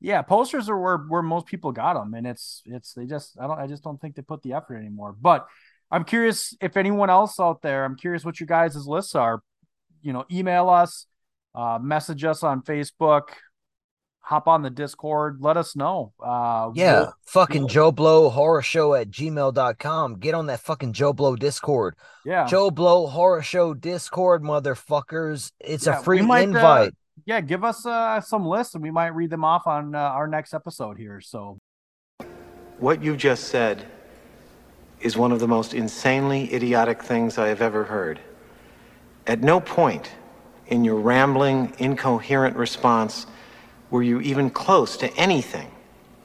[0.00, 3.46] yeah, posters are where where most people got them, and it's it's they just I
[3.46, 5.14] don't I just don't think they put the effort anymore.
[5.20, 5.46] But
[5.90, 7.84] I'm curious if anyone else out there.
[7.84, 9.42] I'm curious what your guys' lists are.
[10.00, 11.04] You know, email us,
[11.54, 13.28] uh, message us on Facebook,
[14.26, 15.38] hop on the Discord.
[15.40, 16.12] Let us know.
[16.20, 20.16] Uh, Yeah, we'll- fucking we'll- Joe Blow horror show at gmail.com.
[20.16, 21.94] Get on that fucking Joe Blow Discord.
[22.24, 25.52] yeah, Joe Blow horror show Discord, motherfuckers.
[25.60, 26.94] It's Yeah, a free we might, uh, invite.
[27.24, 27.40] yeah.
[27.40, 30.54] Give us uh, some lists, and we might read them off on uh, our next
[30.54, 31.20] episode here.
[31.20, 31.58] So
[32.78, 33.86] What you just said
[35.00, 38.18] is one of the most insanely idiotic things I have ever heard.
[39.26, 40.10] At no point
[40.66, 43.26] in your rambling, incoherent response
[43.90, 45.70] were you even close to anything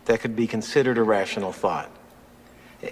[0.05, 1.89] that could be considered a rational thought.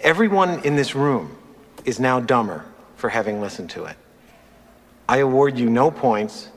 [0.01, 1.37] Everyone in this room
[1.85, 2.65] is now dumber
[2.95, 3.97] for having listened to it.
[5.07, 6.49] I award you no points,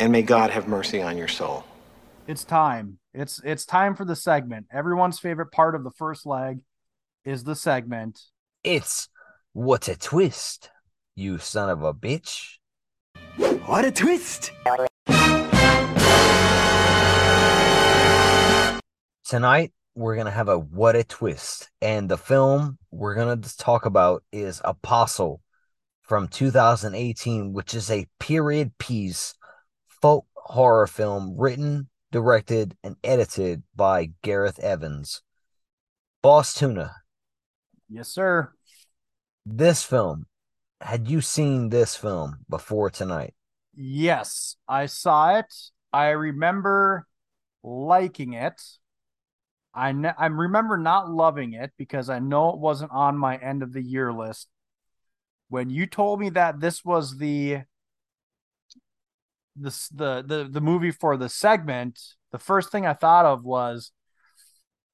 [0.00, 1.64] and may God have mercy on your soul.
[2.26, 2.98] it's time.
[3.14, 4.66] It's it's time for the segment.
[4.72, 6.60] Everyone's favorite part of the first leg
[7.24, 8.20] is the segment.
[8.64, 9.08] It's
[9.52, 10.70] what a twist,
[11.14, 12.56] you son of a bitch.
[13.66, 14.50] What a twist!
[19.32, 21.70] Tonight, we're going to have a what a twist.
[21.80, 25.40] And the film we're going to talk about is Apostle
[26.02, 29.32] from 2018, which is a period piece
[29.88, 35.22] folk horror film written, directed, and edited by Gareth Evans.
[36.20, 36.92] Boss Tuna,
[37.88, 38.52] Yes, sir.
[39.46, 40.26] this film,
[40.82, 43.32] had you seen this film before tonight?
[43.74, 45.54] Yes, I saw it.
[45.90, 47.06] I remember
[47.62, 48.60] liking it.
[49.74, 53.62] I ne- I remember not loving it because I know it wasn't on my end
[53.62, 54.48] of the year list.
[55.48, 57.62] When you told me that this was the
[59.56, 62.00] this the the the movie for the segment,
[62.32, 63.92] the first thing I thought of was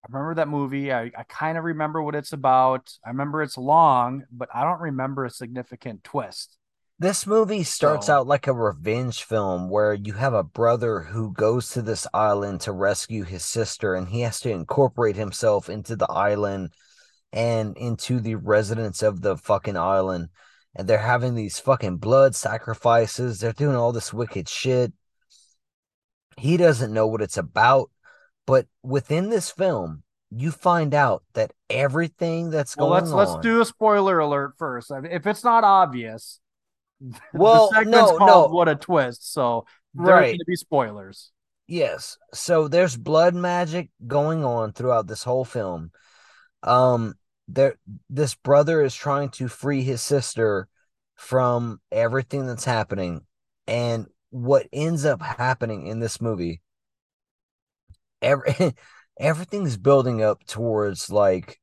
[0.05, 0.93] I remember that movie.
[0.93, 2.93] I, I kind of remember what it's about.
[3.05, 6.58] I remember it's long, but I don't remember a significant twist.
[7.01, 11.33] This movie starts So- out like a revenge film where you have a brother who
[11.33, 15.95] goes to this island to rescue his sister, and he has to incorporate himself into
[15.95, 16.73] the island
[17.33, 20.31] and into the residents of the fucking island.
[20.75, 23.39] And they're having these fucking blood sacrifices.
[23.39, 24.93] They're doing all this wicked shit.
[26.37, 27.91] He doesn't know what it's about.
[28.47, 33.17] But within this film, you find out that everything that's Well, going let's on.
[33.19, 34.91] let's do a spoiler alert first.
[34.91, 36.41] If it's not obvious,
[37.33, 38.57] Well, the segment's no, called no.
[38.57, 40.27] "What a Twist," so there's Right.
[40.31, 41.33] going to be spoilers.
[41.67, 42.17] Yes.
[42.33, 45.93] So there's blood magic going on throughout this whole film.
[46.63, 47.15] Um
[47.49, 47.77] there
[48.11, 50.69] this brother is trying to free his sister
[51.17, 53.23] from everything that's happening
[53.67, 56.61] and what ends up happening in this movie
[58.23, 58.53] every
[59.19, 61.59] everything's building up towards like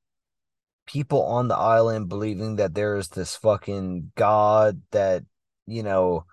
[0.85, 5.23] people on the island believing that there's this fucking god that
[5.65, 6.25] you know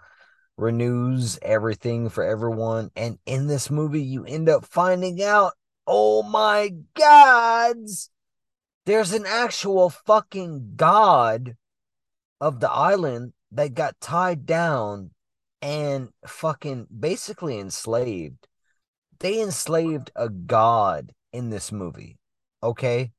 [0.56, 2.90] renews everything for everyone.
[2.96, 5.52] And in this movie, you end up finding out,
[5.86, 8.10] oh my gods,
[8.86, 11.56] there's an actual fucking god
[12.40, 15.10] of the island that got tied down
[15.60, 18.48] and fucking basically enslaved.
[19.20, 22.18] They enslaved a god in this movie,
[22.62, 23.12] okay?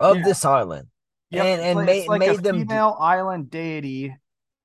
[0.00, 0.22] Of Yeah.
[0.24, 0.88] this island.
[1.30, 4.16] Yep, And- it's and like, ma- like made them do- female island deity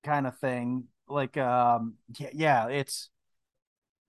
[0.04, 0.86] kind of thing.
[1.08, 3.10] Like, um, yeah, yeah, it's.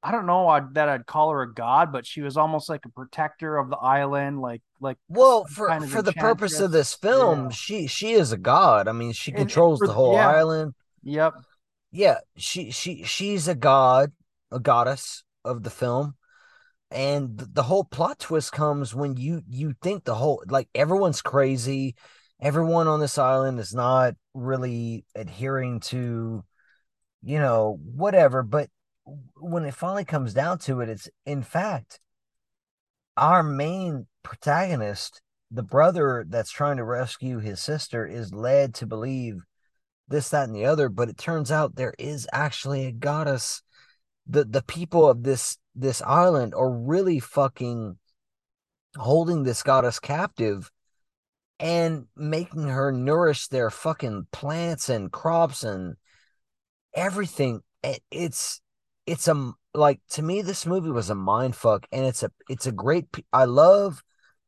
[0.02, 2.84] I don't know I'd, that I'd call her a god, but she was almost like
[2.84, 6.70] a protector of the island, like like Well, for kind of for the purpose of
[6.70, 7.50] this film, Yeah.
[7.50, 8.86] she she is a god.
[8.88, 10.28] I mean, she And- controls for- the whole yeah.
[10.28, 10.74] island.
[11.02, 11.34] Yep.
[11.90, 14.12] Yeah, she she she's a god,
[14.52, 16.14] a goddess of the film.
[16.90, 21.22] And th- the whole plot twist comes when you you think the whole like everyone's
[21.22, 21.96] crazy.
[22.40, 26.44] Everyone on this island is not really adhering to
[27.26, 28.70] you know, whatever, but
[29.34, 31.98] when it finally comes down to it, it's in fact
[33.16, 35.20] our main protagonist,
[35.50, 39.40] the brother that's trying to rescue his sister, is led to believe
[40.06, 40.88] this, that, and the other.
[40.88, 43.62] But it turns out there is actually a goddess.
[44.28, 47.98] The the people of this this island are really fucking
[48.96, 50.70] holding this goddess captive
[51.60, 55.96] and making her nourish their fucking plants and crops and
[56.94, 57.60] everything.
[58.10, 58.60] It's
[59.06, 62.66] it's a like to me this movie was a mind fuck and it's a it's
[62.66, 64.02] a great i love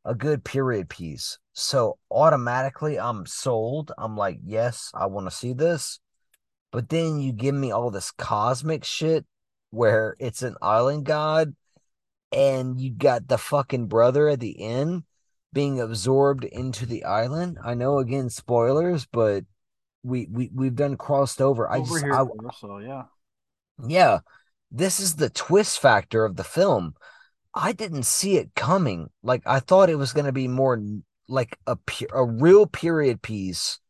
[0.08, 1.38] a good period piece.
[1.52, 3.92] So automatically I'm sold.
[3.98, 6.00] I'm like, yes, I want to see this.
[6.72, 9.26] But then you give me all this cosmic shit
[9.70, 11.54] where it's an island god
[12.32, 15.04] and you got the fucking brother at the end
[15.52, 17.58] being absorbed into the island.
[17.64, 19.44] I know again spoilers, but
[20.02, 21.68] we we we've done crossed over.
[21.68, 22.24] I Over just here, I,
[22.60, 23.04] so yeah.
[23.86, 24.20] yeah,
[24.70, 26.94] this is the twist factor of the film.
[27.54, 29.10] I didn't see it coming.
[29.22, 30.80] Like I thought it was going to be more
[31.28, 31.76] like a
[32.12, 33.80] a real period piece,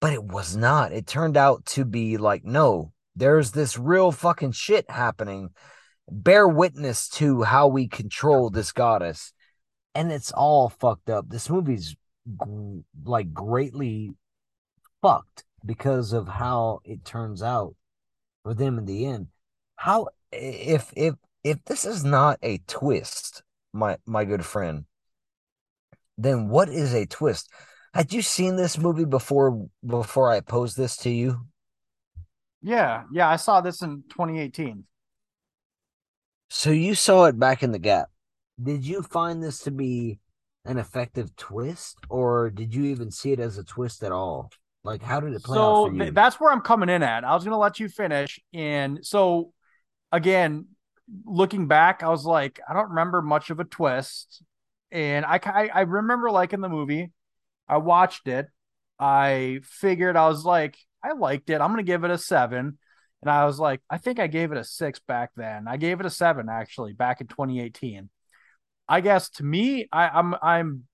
[0.00, 0.92] but it was not.
[0.92, 5.50] It turned out to be like no, there's this real fucking shit happening.
[6.10, 9.32] Bear witness to how we control this goddess,
[9.94, 11.28] and it's all fucked up.
[11.28, 11.96] This movie's
[13.04, 14.12] like greatly
[15.02, 17.74] fucked because of how it turns out
[18.42, 19.28] for them in the end.
[19.76, 23.42] How if if if this is not a twist,
[23.72, 24.84] my my good friend,
[26.18, 27.50] then what is a twist?
[27.94, 31.46] Had you seen this movie before before I posed this to you?
[32.64, 34.84] Yeah, yeah, I saw this in 2018.
[36.48, 38.08] So you saw it back in the gap.
[38.62, 40.18] Did you find this to be
[40.64, 44.50] an effective twist, or did you even see it as a twist at all?
[44.82, 47.24] Like, how did it play out So th- that's where I'm coming in at.
[47.24, 48.40] I was going to let you finish.
[48.54, 49.52] And so,
[50.10, 50.66] again,
[51.26, 54.42] looking back, I was like, I don't remember much of a twist.
[54.90, 57.12] And I, I, I remember in the movie.
[57.68, 58.46] I watched it.
[58.98, 61.60] I figured I was like, I liked it.
[61.60, 62.78] I'm going to give it a seven.
[63.22, 65.68] And I was like, I think I gave it a six back then.
[65.68, 68.08] I gave it a seven actually back in 2018.
[68.88, 70.84] I guess to me, I, I'm I'm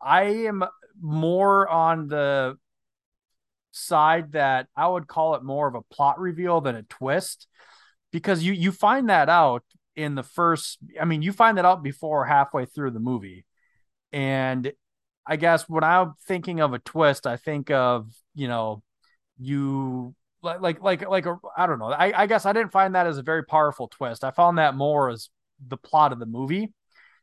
[0.00, 0.64] I am
[1.00, 2.56] more on the
[3.72, 7.46] side that I would call it more of a plot reveal than a twist
[8.10, 9.62] because you you find that out
[9.94, 13.44] in the first I mean you find that out before halfway through the movie
[14.12, 14.72] and
[15.24, 18.82] I guess when I'm thinking of a twist I think of you know
[19.40, 21.86] you like like like like a, I don't know.
[21.92, 24.24] I, I guess I didn't find that as a very powerful twist.
[24.24, 25.30] I found that more as
[25.66, 26.72] the plot of the movie.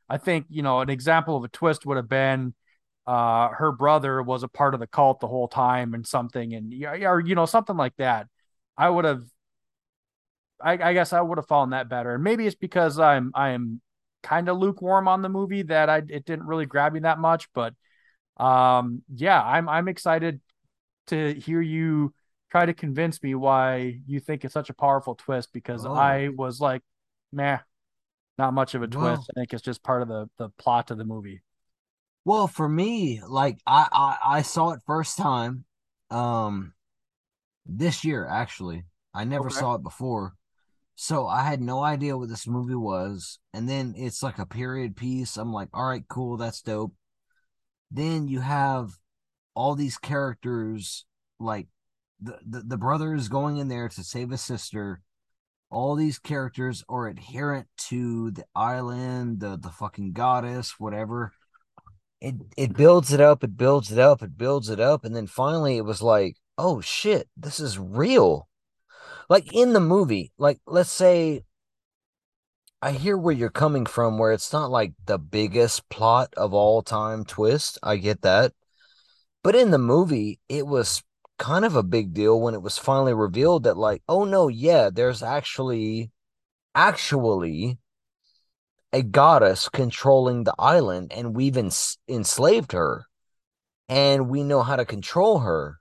[0.09, 2.53] I think you know an example of a twist would have been
[3.05, 6.73] uh her brother was a part of the cult the whole time and something and
[6.85, 8.27] or you know something like that.
[8.77, 9.23] I would have
[10.61, 12.15] i, I guess i would have found that better.
[12.15, 13.81] And maybe it's because i'm i'm
[14.23, 17.47] kind of lukewarm on the movie that i it didn't really grab me that much
[17.53, 17.73] but
[18.37, 20.41] um yeah i'm i'm excited
[21.07, 22.13] to hear you
[22.51, 25.93] try to convince me why you think it's such a powerful twist because Oh.
[25.93, 26.81] i was like
[27.31, 27.59] meh
[28.37, 30.91] not much of a twist Well- i think it's just part of the the plot
[30.91, 31.41] of the movie
[32.25, 35.65] Well, for me, like I, I I saw it first time
[36.11, 36.73] um
[37.65, 38.85] this year actually.
[39.13, 39.59] I never Okay.
[39.59, 40.35] saw it before.
[40.95, 43.39] So I had no idea what this movie was.
[43.53, 45.37] And then it's like a period piece.
[45.37, 46.93] I'm like, all right, cool, that's dope.
[47.91, 48.91] Then you have
[49.57, 51.05] all these characters
[51.39, 51.67] like
[52.21, 55.01] the, the, the brother is going in there to save his sister.
[55.69, 61.33] All these characters are adherent to the island, the the fucking goddess, whatever
[62.21, 65.27] it it builds it up, it builds it up, it builds it up, and then
[65.27, 68.47] finally it was like, oh shit, this is real.
[69.29, 71.43] Like in the movie, like let's say
[72.81, 76.81] I hear where you're coming from, where it's not like the biggest plot of all
[76.83, 77.79] time twist.
[77.81, 78.53] I get that.
[79.47, 81.01] But in the movie, it was
[81.39, 84.89] kind of a big deal when it was finally revealed that, like, oh no, yeah,
[84.91, 86.11] there's actually
[86.75, 87.77] actually
[88.91, 93.05] a goddess controlling the island and we've ens- enslaved her
[93.87, 95.79] and we know how to control her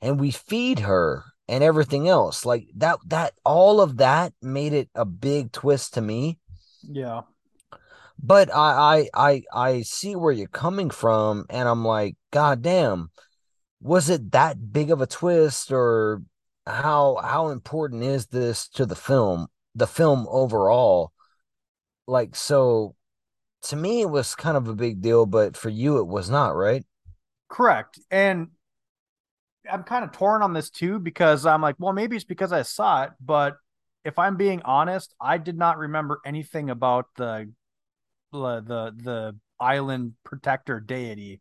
[0.00, 2.44] and we feed her and everything else.
[2.44, 6.40] Like that that all of that made it a big twist to me.
[6.82, 7.20] Yeah
[8.22, 13.10] but I, I i i see where you're coming from and i'm like god damn
[13.80, 16.22] was it that big of a twist or
[16.66, 21.12] how how important is this to the film the film overall
[22.06, 22.94] like so
[23.62, 26.56] to me it was kind of a big deal but for you it was not
[26.56, 26.84] right
[27.48, 27.98] Correct.
[28.10, 28.48] And
[29.70, 32.62] I'm kind of torn on this too because I'm like, well, maybe it's because I
[32.62, 33.56] saw it, but
[34.04, 37.50] if I'm being honest, I did not remember anything about the
[38.36, 41.40] the the, the island protector deity.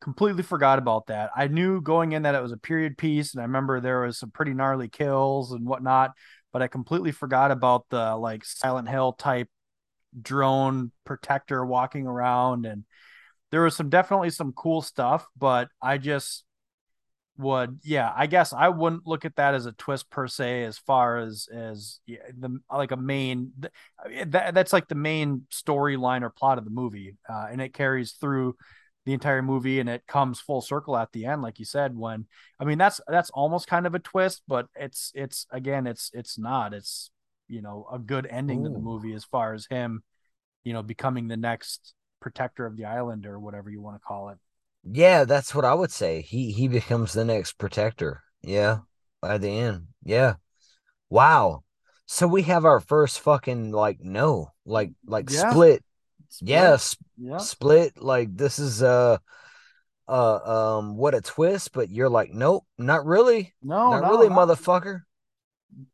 [0.00, 1.30] Completely forgot about that.
[1.36, 4.18] I knew going in that it was a period piece, and I remember there was
[4.18, 6.12] some pretty gnarly kills and whatnot,
[6.52, 9.48] but I completely forgot about the like Silent Hill type
[10.20, 12.84] drone protector walking around and
[13.50, 16.44] there was some definitely some cool stuff, but I just
[17.38, 20.78] would yeah, I guess I wouldn't look at that as a twist per se as
[20.78, 23.52] far as as yeah, the like a main
[24.26, 27.16] that, that's like the main storyline or plot of the movie.
[27.28, 28.56] Uh, and it carries through
[29.06, 32.26] the entire movie and it comes full circle at the end like you said when
[32.60, 36.38] I mean that's that's almost kind of a twist, but it's it's again it's it's
[36.38, 36.74] not.
[36.74, 37.10] It's
[37.50, 40.02] you know, a good ending to the movie as far as him
[40.64, 44.28] you know, becoming the next protector of the island or whatever you want to call
[44.28, 44.38] it.
[44.84, 46.22] Yeah, that's what I would say.
[46.22, 48.22] He he becomes the next protector.
[48.42, 48.78] Yeah,
[49.20, 49.88] by the end.
[50.02, 50.34] Yeah.
[51.10, 51.64] Wow.
[52.06, 55.50] So we have our first fucking like no, like like Yeah.
[55.50, 55.84] split.
[56.30, 56.48] Split.
[56.48, 57.38] Yes, Yeah.
[57.38, 57.96] split.
[58.02, 59.18] Like this is uh
[60.08, 63.54] uh um what a twist, but you're like, nope, not really.
[63.62, 64.36] No, not no, really, no.
[64.36, 65.02] motherfucker.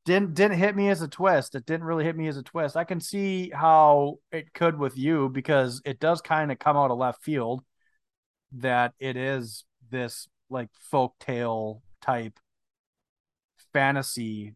[0.05, 1.55] didn't didn't hit me as a twist.
[1.55, 2.77] It didn't really hit me as a twist.
[2.77, 6.91] I can see how it could with you because it does kind of come out
[6.91, 7.63] of left field
[8.59, 12.39] that it is this like folk tale type
[13.73, 14.55] fantasy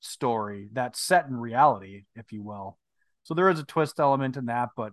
[0.00, 2.78] story that's set in reality, if you will.
[3.22, 4.92] So there is a twist element in that, but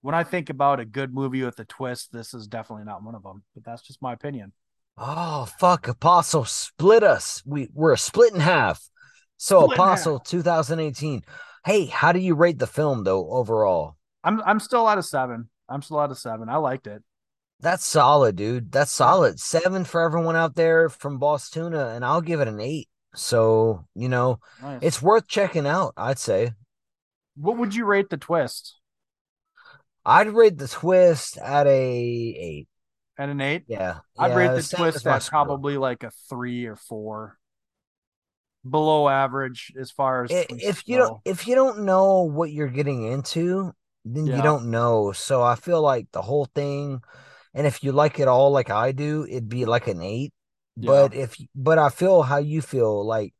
[0.00, 3.14] when I think about a good movie with a twist, this is definitely not one
[3.14, 3.42] of them.
[3.54, 4.52] But that's just my opinion.
[4.96, 7.42] Oh fuck, Apostle split us.
[7.46, 8.88] We we're split in half.
[9.36, 11.22] So Split Apostle 2018.
[11.64, 13.96] Hey, how do you rate the film though overall?
[14.24, 15.48] I'm I'm still out of seven.
[15.68, 16.48] I'm still out of seven.
[16.48, 17.02] I liked it.
[17.60, 18.70] That's solid, dude.
[18.70, 19.40] That's solid.
[19.40, 22.88] Seven for everyone out there from Boss Tuna, and I'll give it an eight.
[23.14, 24.78] So, you know, Nice.
[24.82, 26.52] it's worth checking out, I'd say.
[27.36, 28.76] What would you rate the twist?
[30.04, 32.68] I'd rate the twist at a eight.
[33.18, 33.64] At an eight?
[33.66, 33.98] Yeah.
[34.16, 37.38] I'd yeah, rate the twist at probably like a three or four.
[38.68, 41.06] Below average as far as I- twists if you go.
[41.06, 43.72] don't if you don't know what you're getting into,
[44.04, 44.36] then Yeah.
[44.36, 45.12] you don't know.
[45.12, 47.02] So I feel like the whole thing,
[47.58, 50.32] and if you like it all like I do, it'd be like an eight.
[50.76, 50.86] Yeah.
[50.86, 53.34] But if but I feel how you feel like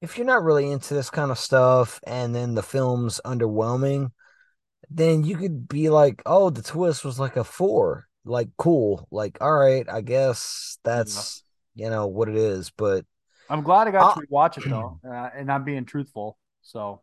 [0.00, 4.10] if you're not really into this kind of stuff and then the film's underwhelming,
[4.90, 8.08] then you could be like, oh, the twist was like a four.
[8.24, 9.06] Like cool.
[9.12, 11.44] Like, all right, I guess that's
[11.76, 12.72] you know what it is.
[12.76, 13.04] But
[13.48, 16.36] I'm glad I got I'll- to watch it though, uh, and I'm being truthful.
[16.62, 17.02] So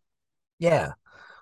[0.59, 0.91] Yeah.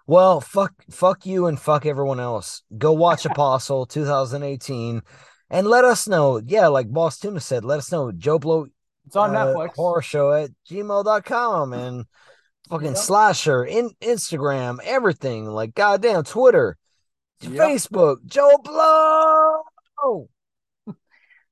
[0.08, 2.64] Well, fuck fuck you and fuck everyone else.
[2.78, 5.02] Go watch Apostle 2018
[5.50, 6.42] and let us know.
[6.44, 8.68] Yeah, like Boss Tuna said, let us know Joe Blow
[9.06, 9.76] it's on uh, Netflix.
[9.76, 12.06] horror show at gmail.com and
[12.70, 12.98] fucking Yep.
[12.98, 15.46] slasher in Instagram, everything.
[15.46, 16.78] Like goddamn Twitter,
[17.42, 17.52] Yep.
[17.54, 20.30] Facebook, Joe Blow.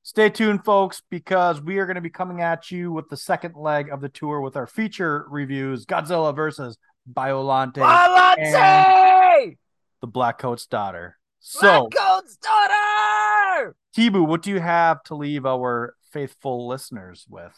[0.04, 3.56] Stay tuned, folks, because we are going to be coming at you with the second
[3.56, 6.78] leg of the tour with our feature reviews: Godzilla versus
[7.12, 9.58] Biollante, Volante!
[10.02, 11.18] the Blackcoat's daughter.
[11.40, 13.76] So, Blackcoat's daughter!
[13.96, 17.56] Tibu, what do you have to leave our faithful listeners with?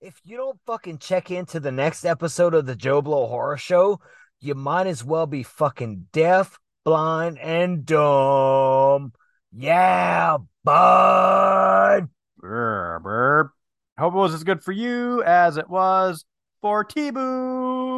[0.00, 4.00] If you don't fucking check into the next episode of the Joe Blow Horror Show,
[4.40, 9.12] you might as well be fucking deaf, blind, and dumb.
[9.52, 12.08] Yeah, bud.
[12.36, 13.52] Brr, brr.
[13.98, 16.26] Hope it was as good for you as it was
[16.60, 17.95] for Tibu.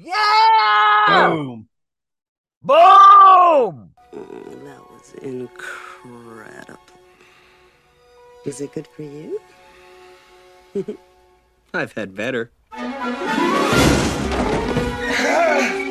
[0.00, 1.06] Yeah!
[1.08, 1.66] Boom!
[2.62, 3.90] Boom!
[4.14, 6.78] Mm, that was incredible.
[8.46, 9.40] Is it good for you?
[11.74, 12.52] I've had better.